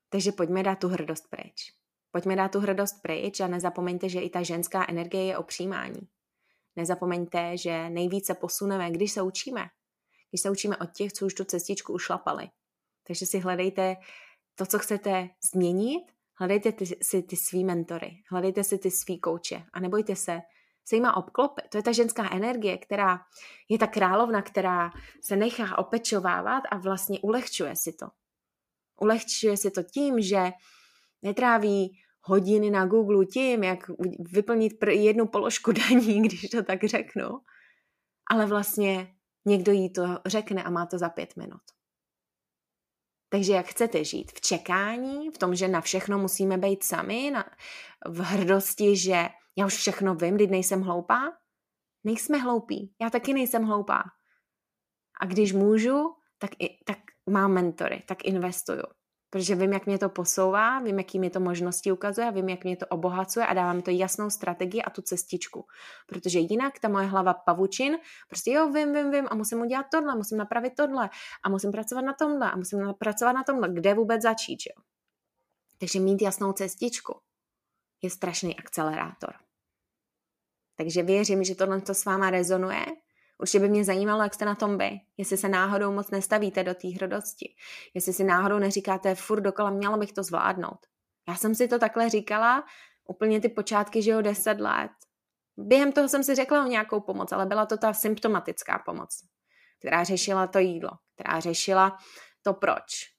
Takže 0.09 0.31
pojďme 0.31 0.63
dát 0.63 0.79
tu 0.79 0.87
hrdost 0.87 1.29
pryč. 1.29 1.73
Pojďme 2.11 2.35
dát 2.35 2.51
tu 2.51 2.59
hrdost 2.59 3.01
pryč 3.01 3.39
a 3.39 3.47
nezapomeňte, 3.47 4.09
že 4.09 4.21
i 4.21 4.29
ta 4.29 4.43
ženská 4.43 4.85
energie 4.89 5.25
je 5.25 5.37
o 5.37 5.43
přijímání. 5.43 6.07
Nezapomeňte, 6.75 7.57
že 7.57 7.89
nejvíce 7.89 8.33
posuneme, 8.33 8.91
když 8.91 9.11
se 9.11 9.21
učíme. 9.21 9.65
když 10.29 10.41
se 10.41 10.49
učíme 10.49 10.77
od 10.77 10.91
těch, 10.91 11.13
co 11.13 11.25
už 11.25 11.33
tu 11.33 11.43
cestičku 11.43 11.93
ušlapali. 11.93 12.49
Takže 13.07 13.25
si 13.25 13.39
hledejte 13.39 13.95
to, 14.55 14.65
co 14.65 14.79
chcete 14.79 15.29
změnit, 15.51 16.03
hledejte 16.41 16.71
ty, 16.71 16.85
si 17.01 17.23
ty 17.23 17.35
svý 17.35 17.63
mentory, 17.63 18.11
hledejte 18.31 18.63
si 18.63 18.77
ty 18.77 18.91
svý 18.91 19.19
kouče 19.19 19.63
a 19.73 19.79
nebojte 19.79 20.15
se 20.15 20.41
se 20.85 20.95
jima 20.95 21.17
obklopit. 21.17 21.65
To 21.69 21.77
je 21.77 21.83
ta 21.83 21.91
ženská 21.91 22.35
energie, 22.35 22.77
která 22.77 23.19
je 23.69 23.77
ta 23.77 23.87
královna, 23.87 24.41
která 24.41 24.91
se 25.21 25.35
nechá 25.35 25.77
opečovávat 25.77 26.63
a 26.71 26.77
vlastně 26.77 27.19
ulehčuje 27.19 27.75
si 27.75 27.93
to. 27.93 28.07
Ulehčuje 29.01 29.57
si 29.57 29.71
to 29.71 29.83
tím, 29.83 30.21
že 30.21 30.51
netráví 31.21 31.97
hodiny 32.21 32.69
na 32.69 32.85
Google 32.85 33.25
tím, 33.25 33.63
jak 33.63 33.79
vyplnit 34.19 34.73
jednu 34.89 35.27
položku 35.27 35.71
daní, 35.89 36.21
když 36.21 36.41
to 36.41 36.63
tak 36.63 36.83
řeknu, 36.83 37.29
ale 38.31 38.45
vlastně 38.45 39.15
někdo 39.45 39.71
jí 39.71 39.93
to 39.93 40.03
řekne 40.25 40.63
a 40.63 40.69
má 40.69 40.85
to 40.85 40.97
za 40.97 41.09
pět 41.09 41.35
minut. 41.35 41.61
Takže 43.31 43.53
jak 43.53 43.65
chcete 43.65 44.03
žít? 44.03 44.31
V 44.31 44.41
čekání, 44.41 45.29
v 45.29 45.37
tom, 45.37 45.55
že 45.55 45.67
na 45.67 45.81
všechno 45.81 46.17
musíme 46.17 46.57
být 46.57 46.83
sami, 46.83 47.31
na, 47.31 47.45
v 48.05 48.19
hrdosti, 48.19 48.97
že 48.97 49.29
já 49.57 49.65
už 49.65 49.75
všechno 49.75 50.15
vím, 50.15 50.35
když 50.35 50.49
nejsem 50.49 50.81
hloupá? 50.81 51.37
Nejsme 52.03 52.37
hloupí, 52.37 52.93
já 53.01 53.09
taky 53.09 53.33
nejsem 53.33 53.63
hloupá. 53.63 54.03
A 55.21 55.25
když 55.25 55.53
můžu, 55.53 56.15
tak, 56.37 56.51
i, 56.59 56.77
tak 56.85 56.97
mám 57.29 57.53
mentory, 57.53 58.03
tak 58.07 58.25
investuju 58.25 58.83
protože 59.31 59.55
vím, 59.55 59.73
jak 59.73 59.85
mě 59.85 59.97
to 59.97 60.09
posouvá, 60.09 60.79
vím, 60.79 60.97
jaký 60.97 61.19
mě 61.19 61.29
to 61.29 61.39
možnosti 61.39 61.91
ukazuje, 61.91 62.31
vím, 62.31 62.49
jak 62.49 62.63
mě 62.63 62.77
to 62.77 62.85
obohacuje 62.85 63.45
a 63.45 63.53
dává 63.53 63.73
mi 63.73 63.81
to 63.81 63.91
jasnou 63.91 64.29
strategii 64.29 64.81
a 64.81 64.89
tu 64.89 65.01
cestičku. 65.01 65.65
Protože 66.07 66.39
jinak 66.39 66.79
ta 66.79 66.87
moje 66.87 67.07
hlava 67.07 67.33
pavučin, 67.33 67.97
prostě 68.27 68.51
jo, 68.51 68.71
vím, 68.71 68.93
vím, 68.93 69.11
vím 69.11 69.27
a 69.31 69.35
musím 69.35 69.61
udělat 69.61 69.85
tohle, 69.91 70.15
musím 70.15 70.37
napravit 70.37 70.73
tohle 70.75 71.09
a 71.43 71.49
musím 71.49 71.71
pracovat 71.71 72.01
na 72.01 72.13
tomhle 72.13 72.51
a 72.51 72.55
musím 72.55 72.93
pracovat 72.99 73.31
na 73.31 73.43
tomhle, 73.43 73.69
kde 73.73 73.93
vůbec 73.93 74.21
začít, 74.21 74.59
jo. 74.67 74.83
Takže 75.77 75.99
mít 75.99 76.21
jasnou 76.21 76.53
cestičku 76.53 77.19
je 78.01 78.09
strašný 78.09 78.59
akcelerátor. 78.59 79.33
Takže 80.75 81.03
věřím, 81.03 81.43
že 81.43 81.55
tohle 81.55 81.81
to 81.81 81.93
s 81.93 82.05
váma 82.05 82.29
rezonuje 82.29 82.85
Určitě 83.41 83.59
by 83.59 83.69
mě 83.69 83.83
zajímalo, 83.83 84.23
jak 84.23 84.33
jste 84.33 84.45
na 84.45 84.55
tom 84.55 84.77
vy. 84.77 84.99
Jestli 85.17 85.37
se 85.37 85.49
náhodou 85.49 85.91
moc 85.91 86.11
nestavíte 86.11 86.63
do 86.63 86.73
té 86.73 86.87
hrodosti. 86.87 87.55
Jestli 87.93 88.13
si 88.13 88.23
náhodou 88.23 88.59
neříkáte, 88.59 89.15
furt 89.15 89.41
dokola, 89.41 89.69
mělo 89.69 89.97
bych 89.97 90.13
to 90.13 90.23
zvládnout. 90.23 90.77
Já 91.27 91.35
jsem 91.35 91.55
si 91.55 91.67
to 91.67 91.79
takhle 91.79 92.09
říkala, 92.09 92.63
úplně 93.07 93.41
ty 93.41 93.49
počátky, 93.49 94.01
že 94.01 94.11
jo, 94.11 94.21
deset 94.21 94.59
let. 94.59 94.91
Během 95.57 95.91
toho 95.91 96.09
jsem 96.09 96.23
si 96.23 96.35
řekla 96.35 96.65
o 96.65 96.67
nějakou 96.67 96.99
pomoc, 96.99 97.31
ale 97.31 97.45
byla 97.45 97.65
to 97.65 97.77
ta 97.77 97.93
symptomatická 97.93 98.83
pomoc, 98.85 99.23
která 99.79 100.03
řešila 100.03 100.47
to 100.47 100.59
jídlo, 100.59 100.91
která 101.15 101.39
řešila 101.39 101.97
to 102.41 102.53
proč, 102.53 103.13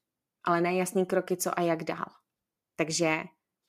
ale 0.44 0.60
nejasný 0.60 1.06
kroky, 1.06 1.36
co 1.36 1.58
a 1.58 1.62
jak 1.62 1.84
dál. 1.84 2.06
Takže 2.76 3.22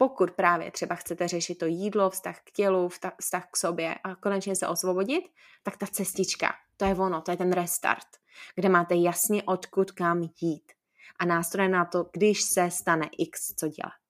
pokud 0.04 0.32
právě 0.32 0.72
třeba 0.72 0.96
chcete 0.96 1.28
řešit 1.28 1.56
to 1.56 1.66
jídlo, 1.66 2.10
vztah 2.10 2.40
k 2.44 2.52
tělu, 2.52 2.90
vztah 3.20 3.48
k 3.52 3.58
sobě 3.58 3.96
a 4.04 4.16
konečně 4.16 4.56
se 4.56 4.68
osvobodit, 4.68 5.24
tak 5.64 5.78
ta 5.78 5.88
cestička, 5.88 6.54
to 6.78 6.86
je 6.86 6.96
ono, 6.96 7.22
to 7.22 7.32
je 7.32 7.38
ten 7.38 7.52
restart, 7.52 8.08
kde 8.56 8.70
máte 8.70 8.96
jasně 8.96 9.44
odkud 9.44 9.92
kam 9.92 10.22
jít 10.42 10.72
a 11.20 11.26
nástroje 11.26 11.70
na 11.70 11.86
to, 11.86 12.10
když 12.14 12.42
se 12.44 12.72
stane 12.72 13.10
X, 13.18 13.54
co 13.56 13.68
dělat. 13.68 14.02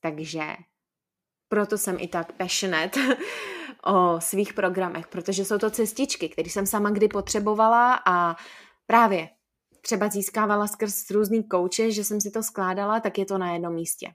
Takže 0.00 0.42
proto 1.48 1.78
jsem 1.78 1.96
i 2.00 2.08
tak 2.08 2.32
passionate 2.32 3.00
o 3.84 4.20
svých 4.20 4.52
programech, 4.52 5.06
protože 5.06 5.44
jsou 5.44 5.58
to 5.58 5.70
cestičky, 5.70 6.28
které 6.28 6.50
jsem 6.50 6.66
sama 6.66 6.90
kdy 6.90 7.08
potřebovala 7.08 8.00
a 8.06 8.36
právě 8.86 9.28
třeba 9.80 10.08
získávala 10.08 10.66
skrz 10.66 11.10
různý 11.10 11.48
kouče, 11.48 11.90
že 11.90 12.04
jsem 12.04 12.20
si 12.20 12.30
to 12.30 12.42
skládala, 12.42 13.00
tak 13.00 13.18
je 13.18 13.26
to 13.26 13.38
na 13.38 13.52
jednom 13.52 13.74
místě. 13.74 14.14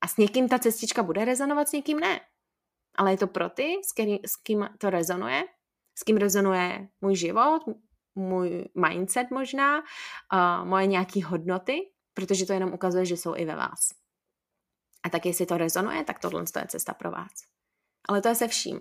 A 0.00 0.08
s 0.08 0.16
někým 0.16 0.48
ta 0.48 0.58
cestička 0.58 1.02
bude 1.02 1.24
rezonovat, 1.24 1.68
s 1.68 1.72
někým 1.72 2.00
ne. 2.00 2.20
Ale 2.94 3.12
je 3.12 3.16
to 3.16 3.26
pro 3.26 3.50
ty, 3.50 3.80
s, 3.84 3.92
který, 3.92 4.18
s 4.26 4.36
kým 4.36 4.68
to 4.78 4.90
rezonuje, 4.90 5.44
s 5.98 6.02
kým 6.02 6.16
rezonuje 6.16 6.88
můj 7.00 7.16
život, 7.16 7.62
můj 8.14 8.64
mindset 8.88 9.30
možná, 9.30 9.78
uh, 9.78 10.68
moje 10.68 10.86
nějaké 10.86 11.24
hodnoty, 11.24 11.92
protože 12.14 12.46
to 12.46 12.52
jenom 12.52 12.72
ukazuje, 12.72 13.06
že 13.06 13.16
jsou 13.16 13.36
i 13.36 13.44
ve 13.44 13.56
vás. 13.56 13.88
A 15.02 15.10
tak 15.10 15.26
jestli 15.26 15.46
to 15.46 15.58
rezonuje, 15.58 16.04
tak 16.04 16.18
tohle 16.18 16.44
je 16.60 16.66
cesta 16.66 16.94
pro 16.94 17.10
vás. 17.10 17.32
Ale 18.08 18.22
to 18.22 18.28
je 18.28 18.34
se 18.34 18.48
vším. 18.48 18.80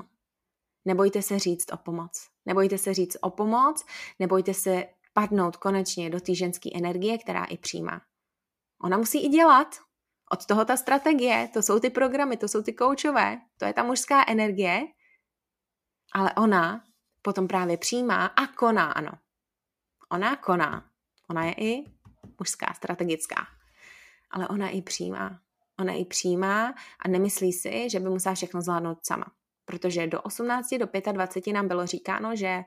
Nebojte 0.86 1.21
se 1.21 1.39
říct 1.39 1.71
o 1.73 1.77
pomoc. 1.77 2.30
Nebojte 2.45 2.77
se 2.77 2.93
říct 2.93 3.17
o 3.21 3.30
pomoc, 3.30 3.86
nebojte 4.19 4.53
se 4.53 4.86
padnout 5.13 5.58
konečně 5.58 6.10
do 6.10 6.19
té 6.19 6.36
ženské 6.36 6.69
energie, 6.75 7.17
která 7.17 7.45
i 7.45 7.58
přijímá. 7.58 8.01
Ona 8.82 8.97
musí 8.97 9.25
i 9.25 9.30
dělat, 9.30 9.75
od 10.32 10.46
toho 10.46 10.66
ta 10.66 10.78
strategie, 10.78 11.50
to 11.54 11.62
jsou 11.62 11.80
ty 11.80 11.90
programy, 11.90 12.38
to 12.38 12.48
jsou 12.48 12.62
ty 12.62 12.74
koučové, 12.74 13.38
to 13.58 13.66
je 13.66 13.74
ta 13.74 13.84
mužská 13.84 14.26
energie, 14.28 14.88
ale 16.13 16.34
ona 16.34 16.84
potom 17.22 17.48
právě 17.48 17.78
přijímá 17.78 18.26
a 18.26 18.48
koná, 18.48 18.92
ano. 18.92 19.12
Ona 20.12 20.36
koná. 20.36 20.86
Ona 21.30 21.46
je 21.46 21.54
i 21.54 21.84
mužská, 22.40 22.74
strategická. 22.74 23.48
Ale 24.32 24.48
ona 24.48 24.70
i 24.70 24.82
přijímá. 24.82 25.40
Ona 25.80 25.94
i 25.94 26.06
přijímá 26.06 26.74
a 27.00 27.08
nemyslí 27.08 27.54
si, 27.54 27.90
že 27.90 28.00
by 28.00 28.10
musela 28.10 28.36
všechno 28.36 28.62
zvládnout 28.62 29.06
sama. 29.06 29.26
Protože 29.66 30.08
do 30.08 30.22
18, 30.22 30.70
do 30.80 30.88
25 31.12 31.54
nám 31.54 31.68
bylo 31.68 31.86
říkáno, 31.86 32.36
že 32.36 32.63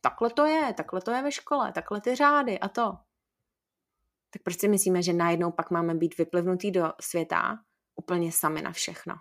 takhle 0.00 0.30
to 0.30 0.46
je, 0.46 0.74
takhle 0.74 1.00
to 1.00 1.10
je 1.10 1.22
ve 1.22 1.32
škole, 1.32 1.72
takhle 1.72 2.00
ty 2.00 2.14
řády 2.14 2.58
a 2.58 2.68
to 2.68 2.96
tak 4.30 4.42
proč 4.42 4.58
si 4.58 4.68
myslíme, 4.68 5.02
že 5.02 5.12
najednou 5.12 5.52
pak 5.52 5.70
máme 5.70 5.94
být 5.94 6.18
vyplivnutý 6.18 6.70
do 6.70 6.92
světa 7.00 7.58
úplně 7.96 8.32
sami 8.32 8.62
na 8.62 8.72
všechno? 8.72 9.14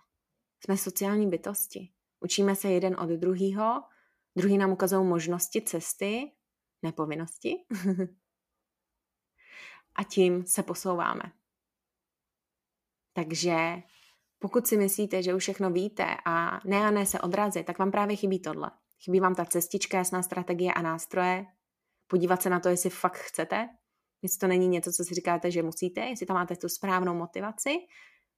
Jsme 0.66 0.78
sociální 0.78 1.30
bytosti. 1.30 1.90
Učíme 2.20 2.56
se 2.56 2.70
jeden 2.70 3.00
od 3.00 3.10
druhého, 3.10 3.84
druhý 4.36 4.58
nám 4.58 4.72
ukazují 4.72 5.08
možnosti, 5.08 5.62
cesty, 5.62 6.32
nepovinnosti. 6.82 7.56
a 9.96 10.04
tím 10.04 10.46
se 10.46 10.64
posouváme. 10.64 11.24
Takže 13.14 13.56
pokud 14.40 14.68
si 14.68 14.78
myslíte, 14.78 15.24
že 15.24 15.34
už 15.34 15.44
všechno 15.44 15.70
víte 15.70 16.18
a 16.26 16.60
ne 16.66 16.78
a 16.88 16.92
ne 16.92 17.06
se 17.06 17.20
odrazit, 17.20 17.66
tak 17.66 17.80
vám 17.80 17.92
právě 17.92 18.16
chybí 18.16 18.40
tohle. 18.40 18.72
Chybí 19.04 19.20
vám 19.20 19.36
ta 19.36 19.46
cestička, 19.46 19.98
jasná 19.98 20.24
strategie 20.24 20.74
a 20.74 20.82
nástroje, 20.82 21.46
podívat 22.08 22.42
se 22.42 22.50
na 22.50 22.60
to, 22.60 22.70
jestli 22.70 22.90
fakt 22.90 23.18
chcete 23.18 23.70
Jestli 24.22 24.40
to 24.40 24.48
není 24.48 24.68
něco, 24.68 24.92
co 24.92 25.04
si 25.04 25.14
říkáte, 25.16 25.52
že 25.52 25.64
musíte, 25.64 26.02
jestli 26.02 26.26
tam 26.26 26.36
máte 26.36 26.56
tu 26.56 26.70
správnou 26.70 27.16
motivaci, 27.16 27.78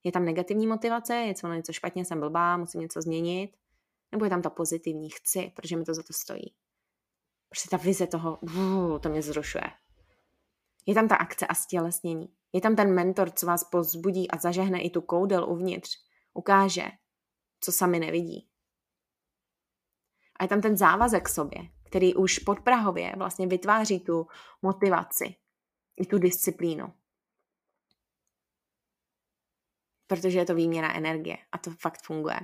je 0.04 0.12
tam 0.12 0.26
negativní 0.26 0.67
motivace, 0.67 1.15
je 1.15 1.34
to 1.34 1.48
něco 1.48 1.74
špatně, 1.74 2.06
jsem 2.06 2.20
blbá, 2.20 2.58
musím 2.58 2.82
něco 2.82 3.02
změnit, 3.02 3.52
nebo 4.12 4.26
je 4.26 4.30
tam 4.30 4.41
ta 4.41 4.50
pozitivní, 4.50 5.10
chci, 5.10 5.52
protože 5.56 5.78
mi 5.78 5.84
to 5.84 5.94
za 5.94 6.04
to 6.04 6.13
stojí. 6.13 6.54
Prostě 7.50 7.70
ta 7.70 7.78
vize 7.78 8.08
toho, 8.08 8.39
uu, 8.41 9.00
to 9.00 9.10
mě 9.10 9.22
zrušuje. 9.22 9.63
Je 10.86 10.94
tam 10.94 11.08
ta 11.08 11.15
akce 11.15 11.48
a 11.48 11.54
stělesnění. 11.54 12.34
Je 12.54 12.62
tam 12.62 12.76
ten 12.76 12.94
mentor, 12.94 13.32
co 13.32 13.46
vás 13.46 13.63
pozbudí 13.63 14.32
a 14.32 14.38
zažehne 14.38 14.82
i 14.82 14.89
tu 14.89 15.02
koudel 15.02 15.50
uvnitř. 15.50 15.98
Ukáže, 16.34 16.86
co 17.60 17.72
sami 17.72 18.00
nevidí. 18.00 18.48
A 20.39 20.44
je 20.44 20.48
tam 20.48 20.62
ten 20.62 20.78
závazek 20.78 21.30
sobě, 21.30 21.62
který 21.86 22.15
už 22.15 22.39
podprahově 22.39 23.13
vlastně 23.17 23.48
vytváří 23.48 24.00
tu 24.00 24.28
motivaci, 24.62 25.36
i 26.02 26.06
tu 26.06 26.18
disciplínu. 26.18 26.94
Protože 30.08 30.40
je 30.40 30.46
to 30.46 30.56
výměna 30.56 30.96
energie 30.96 31.38
a 31.52 31.58
to 31.58 31.72
fakt 31.72 32.02
funguje. 32.06 32.40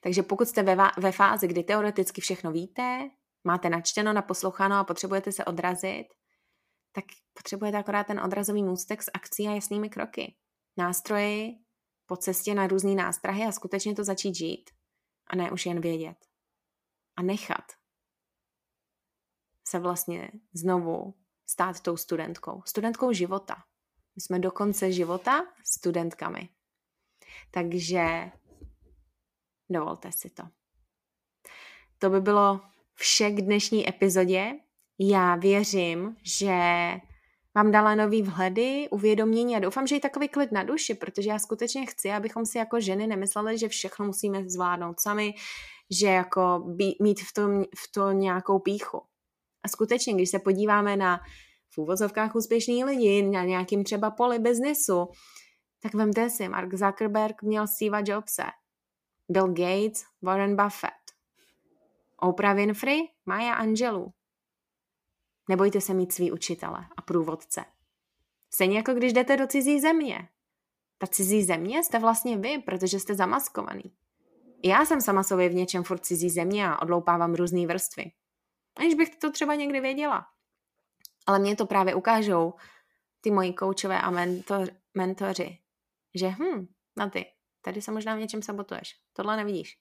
Takže 0.00 0.22
pokud 0.22 0.48
jste 0.48 0.62
ve, 0.62 0.76
ve 0.96 1.12
fázi, 1.12 1.48
kdy 1.48 1.62
teoreticky 1.62 2.20
všechno 2.20 2.52
víte, 2.52 3.10
máte 3.44 3.70
načteno, 3.70 4.12
naposloucháno 4.12 4.76
a 4.76 4.84
potřebujete 4.84 5.32
se 5.32 5.44
odrazit, 5.44 6.06
tak 6.92 7.04
potřebujete 7.34 7.78
akorát 7.78 8.06
ten 8.06 8.20
odrazový 8.20 8.62
můstek 8.62 9.02
s 9.02 9.10
akcí 9.14 9.48
a 9.48 9.54
jasnými 9.54 9.88
kroky. 9.88 10.36
Nástroji 10.76 11.58
po 12.06 12.16
cestě 12.16 12.54
na 12.54 12.66
různé 12.66 12.94
nástrahy 12.94 13.44
a 13.44 13.52
skutečně 13.52 13.94
to 13.94 14.04
začít 14.04 14.34
žít. 14.34 14.70
A 15.26 15.36
ne 15.36 15.50
už 15.50 15.66
jen 15.66 15.80
vědět. 15.80 16.16
A 17.16 17.22
nechat 17.22 17.64
se 19.68 19.78
vlastně 19.78 20.30
znovu 20.52 21.14
stát 21.50 21.80
tou 21.80 21.96
studentkou. 21.96 22.62
Studentkou 22.66 23.12
života. 23.12 23.56
My 24.16 24.20
jsme 24.20 24.38
do 24.38 24.50
konce 24.50 24.92
života 24.92 25.46
studentkami. 25.64 26.48
Takže 27.50 28.30
dovolte 29.70 30.12
si 30.12 30.30
to. 30.30 30.42
To 31.98 32.10
by 32.10 32.20
bylo 32.20 32.60
vše 32.94 33.30
k 33.30 33.40
dnešní 33.40 33.88
epizodě. 33.88 34.52
Já 34.98 35.36
věřím, 35.36 36.16
že 36.22 36.56
vám 37.54 37.70
dala 37.70 37.94
nový 37.94 38.22
vhledy, 38.22 38.88
uvědomění 38.90 39.56
a 39.56 39.58
doufám, 39.58 39.86
že 39.86 39.96
i 39.96 40.00
takový 40.00 40.28
klid 40.28 40.52
na 40.52 40.62
duši, 40.62 40.94
protože 40.94 41.30
já 41.30 41.38
skutečně 41.38 41.86
chci, 41.86 42.10
abychom 42.10 42.46
si 42.46 42.58
jako 42.58 42.80
ženy 42.80 43.06
nemysleli, 43.06 43.58
že 43.58 43.68
všechno 43.68 44.06
musíme 44.06 44.48
zvládnout 44.48 45.00
sami, 45.00 45.34
že 45.90 46.06
jako 46.06 46.64
být, 46.66 47.00
mít 47.00 47.20
v 47.20 47.32
tom, 47.32 47.62
v 47.62 47.92
to 47.92 48.12
nějakou 48.12 48.58
píchu. 48.58 49.02
Skutečně, 49.68 50.14
když 50.14 50.30
se 50.30 50.38
podíváme 50.38 50.96
na 50.96 51.20
v 51.70 51.78
úvozovkách 51.78 52.34
úspěšný 52.34 52.84
lidi, 52.84 53.22
na 53.22 53.44
nějakým 53.44 53.84
třeba 53.84 54.10
poli 54.10 54.38
biznesu, 54.38 55.08
tak 55.82 55.94
vemte 55.94 56.30
si, 56.30 56.48
Mark 56.48 56.74
Zuckerberg 56.74 57.42
měl 57.42 57.66
Steve 57.66 58.02
Jobse, 58.06 58.44
Bill 59.28 59.48
Gates, 59.48 60.04
Warren 60.22 60.56
Buffett, 60.56 60.92
Oprah 62.16 62.56
Winfrey, 62.56 63.08
Maya 63.26 63.54
Angelou. 63.54 64.12
Nebojte 65.48 65.80
se 65.80 65.94
mít 65.94 66.12
svý 66.12 66.32
učitele 66.32 66.86
a 66.96 67.02
průvodce. 67.02 67.64
Stejně 68.50 68.76
jako 68.76 68.94
když 68.94 69.12
jdete 69.12 69.36
do 69.36 69.46
cizí 69.46 69.80
země. 69.80 70.28
Ta 70.98 71.06
cizí 71.06 71.44
země 71.44 71.84
jste 71.84 71.98
vlastně 71.98 72.38
vy, 72.38 72.58
protože 72.58 73.00
jste 73.00 73.14
zamaskovaný. 73.14 73.92
Já 74.64 74.84
jsem 74.84 75.00
sama 75.00 75.22
sobě 75.22 75.48
v 75.48 75.54
něčem 75.54 75.84
furt 75.84 75.98
cizí 76.06 76.30
země 76.30 76.68
a 76.68 76.82
odloupávám 76.82 77.34
různé 77.34 77.66
vrstvy. 77.66 78.12
Aniž 78.78 78.94
bych 78.94 79.16
to 79.16 79.32
třeba 79.32 79.54
někdy 79.54 79.80
věděla. 79.80 80.26
Ale 81.26 81.38
mě 81.38 81.56
to 81.56 81.66
právě 81.66 81.94
ukážou 81.94 82.54
ty 83.20 83.30
moji 83.30 83.52
koučové 83.52 84.00
a 84.00 84.10
mentor, 84.10 84.68
mentoři, 84.94 85.58
že 86.14 86.28
hm, 86.28 86.68
na 86.96 87.10
ty, 87.10 87.26
tady 87.62 87.82
se 87.82 87.92
možná 87.92 88.16
v 88.16 88.18
něčem 88.18 88.42
sabotuješ. 88.42 89.00
Tohle 89.12 89.36
nevidíš. 89.36 89.78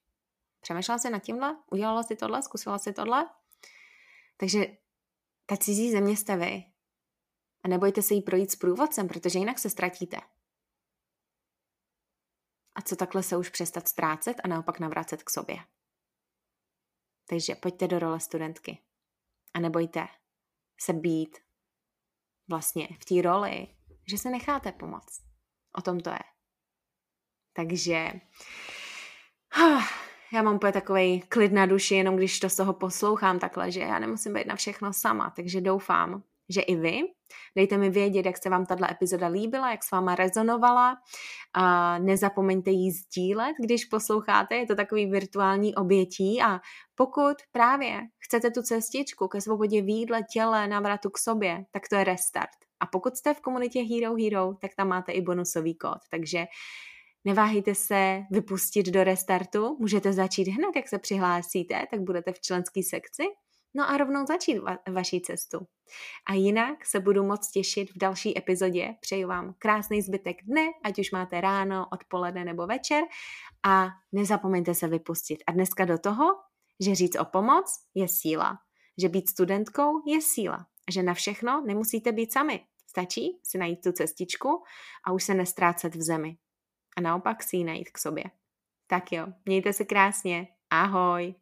Přemýšlela 0.62 1.00
jsi 1.00 1.10
nad 1.10 1.20
tímhle? 1.20 1.58
Udělala 1.72 2.04
jsi 2.04 2.16
tohle? 2.16 2.44
Zkusila 2.44 2.78
jsi 2.78 2.94
tohle? 2.94 3.30
Takže 4.38 4.66
ta 5.46 5.58
cizí 5.58 5.92
země 5.92 6.18
jste 6.18 6.38
vy. 6.38 6.64
A 7.64 7.68
nebojte 7.68 8.02
se 8.02 8.14
jí 8.14 8.22
projít 8.22 8.52
s 8.52 8.56
průvodcem, 8.56 9.08
protože 9.08 9.40
jinak 9.40 9.60
se 9.60 9.70
ztratíte. 9.70 10.18
A 12.76 12.82
co 12.82 12.96
takhle 12.96 13.24
se 13.24 13.38
už 13.38 13.50
přestat 13.50 13.88
ztrácet 13.88 14.38
a 14.44 14.48
naopak 14.48 14.80
navracet 14.80 15.24
k 15.24 15.30
sobě. 15.30 15.58
Takže 17.30 17.56
pojďte 17.56 17.88
do 17.88 18.00
role 18.00 18.20
studentky. 18.20 18.78
A 19.58 19.60
nebojte 19.60 20.08
se 20.80 20.94
být 20.94 21.38
vlastně 22.50 22.88
v 23.02 23.06
té 23.06 23.22
roli, 23.22 23.68
že 24.08 24.18
se 24.18 24.30
necháte 24.30 24.72
pomoct. 24.72 25.24
O 25.78 25.82
tom 25.82 26.00
to 26.00 26.10
je. 26.10 26.20
Takže 27.54 28.12
já 30.34 30.42
mám 30.42 30.56
úplně 30.56 30.74
takový 30.74 31.22
klid 31.22 31.52
na 31.52 31.66
duši, 31.66 31.96
jenom 31.96 32.16
když 32.16 32.40
to 32.40 32.50
z 32.50 32.56
toho 32.56 32.74
poslouchám 32.74 33.40
takhle, 33.40 33.72
že 33.72 33.80
já 33.80 34.00
nemusím 34.00 34.34
být 34.34 34.48
na 34.48 34.56
všechno 34.56 34.94
sama, 34.94 35.30
takže 35.36 35.62
doufám, 35.62 36.24
že 36.50 36.62
i 36.62 36.76
vy. 36.76 37.02
Dejte 37.56 37.78
mi 37.78 37.90
vědět, 37.90 38.26
jak 38.26 38.44
se 38.44 38.50
vám 38.50 38.66
tato 38.66 38.92
epizoda 38.92 39.28
líbila, 39.28 39.72
jak 39.72 39.84
s 39.84 39.92
váma 39.92 40.16
rezonovala. 40.16 40.96
A 41.54 41.98
nezapomeňte 42.00 42.72
ji 42.72 42.92
sdílet, 42.92 43.56
když 43.64 43.86
posloucháte, 43.86 44.56
je 44.56 44.66
to 44.66 44.76
takový 44.76 45.06
virtuální 45.06 45.76
obětí. 45.76 46.42
A 46.42 46.60
pokud 46.96 47.38
právě 47.52 48.02
chcete 48.20 48.52
tu 48.52 48.62
cestičku 48.62 49.28
ke 49.28 49.42
svobodě 49.42 49.82
výdle, 49.82 50.24
těle, 50.34 50.68
návratu 50.68 51.10
k 51.10 51.18
sobě, 51.18 51.66
tak 51.72 51.84
to 51.90 51.96
je 51.96 52.04
restart. 52.04 52.58
A 52.80 52.86
pokud 52.86 53.16
jste 53.18 53.34
v 53.34 53.42
komunitě 53.42 53.84
Hero 53.84 54.16
Hero, 54.16 54.54
tak 54.62 54.72
tam 54.78 54.88
máte 54.88 55.12
i 55.12 55.22
bonusový 55.22 55.76
kód, 55.76 56.00
takže 56.12 56.46
Neváhejte 57.26 57.76
se 57.76 58.22
vypustit 58.32 58.86
do 58.86 59.04
restartu, 59.04 59.78
můžete 59.80 60.14
začít 60.14 60.48
hned, 60.48 60.76
jak 60.76 60.88
se 60.88 61.00
přihlásíte, 61.00 61.88
tak 61.92 62.02
budete 62.02 62.34
v 62.34 62.42
členské 62.42 62.82
sekci 62.84 63.24
No 63.78 63.90
a 63.90 63.98
rovnou 63.98 64.26
začít 64.26 64.58
va- 64.58 64.94
vaší 64.94 65.22
cestu. 65.22 65.68
A 66.26 66.34
jinak 66.34 66.86
se 66.86 67.00
budu 67.00 67.24
moc 67.24 67.52
těšit 67.52 67.92
v 67.92 67.98
další 67.98 68.38
epizodě. 68.38 68.96
Přeju 69.00 69.28
vám 69.28 69.56
krásný 69.58 70.02
zbytek 70.02 70.38
dne, 70.44 70.66
ať 70.84 71.00
už 71.00 71.12
máte 71.12 71.42
ráno, 71.42 71.88
odpoledne 71.92 72.46
nebo 72.46 72.68
večer 72.68 73.04
a 73.66 73.88
nezapomeňte 74.12 74.74
se 74.76 74.88
vypustit. 74.88 75.44
A 75.48 75.52
dneska 75.52 75.86
do 75.86 75.98
toho, 75.98 76.26
že 76.80 76.96
říct 76.96 77.20
o 77.20 77.26
pomoc 77.26 77.66
je 77.96 78.08
síla, 78.08 78.58
že 79.02 79.10
být 79.10 79.30
studentkou 79.30 80.10
je 80.10 80.22
síla, 80.22 80.68
že 80.92 81.04
na 81.04 81.14
všechno 81.14 81.64
nemusíte 81.66 82.12
být 82.12 82.34
sami. 82.34 82.66
Stačí 82.90 83.40
si 83.44 83.58
najít 83.58 83.82
tu 83.84 83.92
cestičku 83.92 84.64
a 85.06 85.12
už 85.12 85.24
se 85.24 85.34
nestrácet 85.34 85.96
v 85.96 86.02
zemi. 86.02 86.38
A 86.98 87.02
naopak 87.02 87.44
si 87.44 87.58
ji 87.58 87.64
najít 87.64 87.90
k 87.90 87.98
sobě. 87.98 88.24
Tak 88.88 89.12
jo, 89.12 89.28
mějte 89.46 89.74
se 89.74 89.86
krásně. 89.86 90.48
Ahoj! 90.70 91.36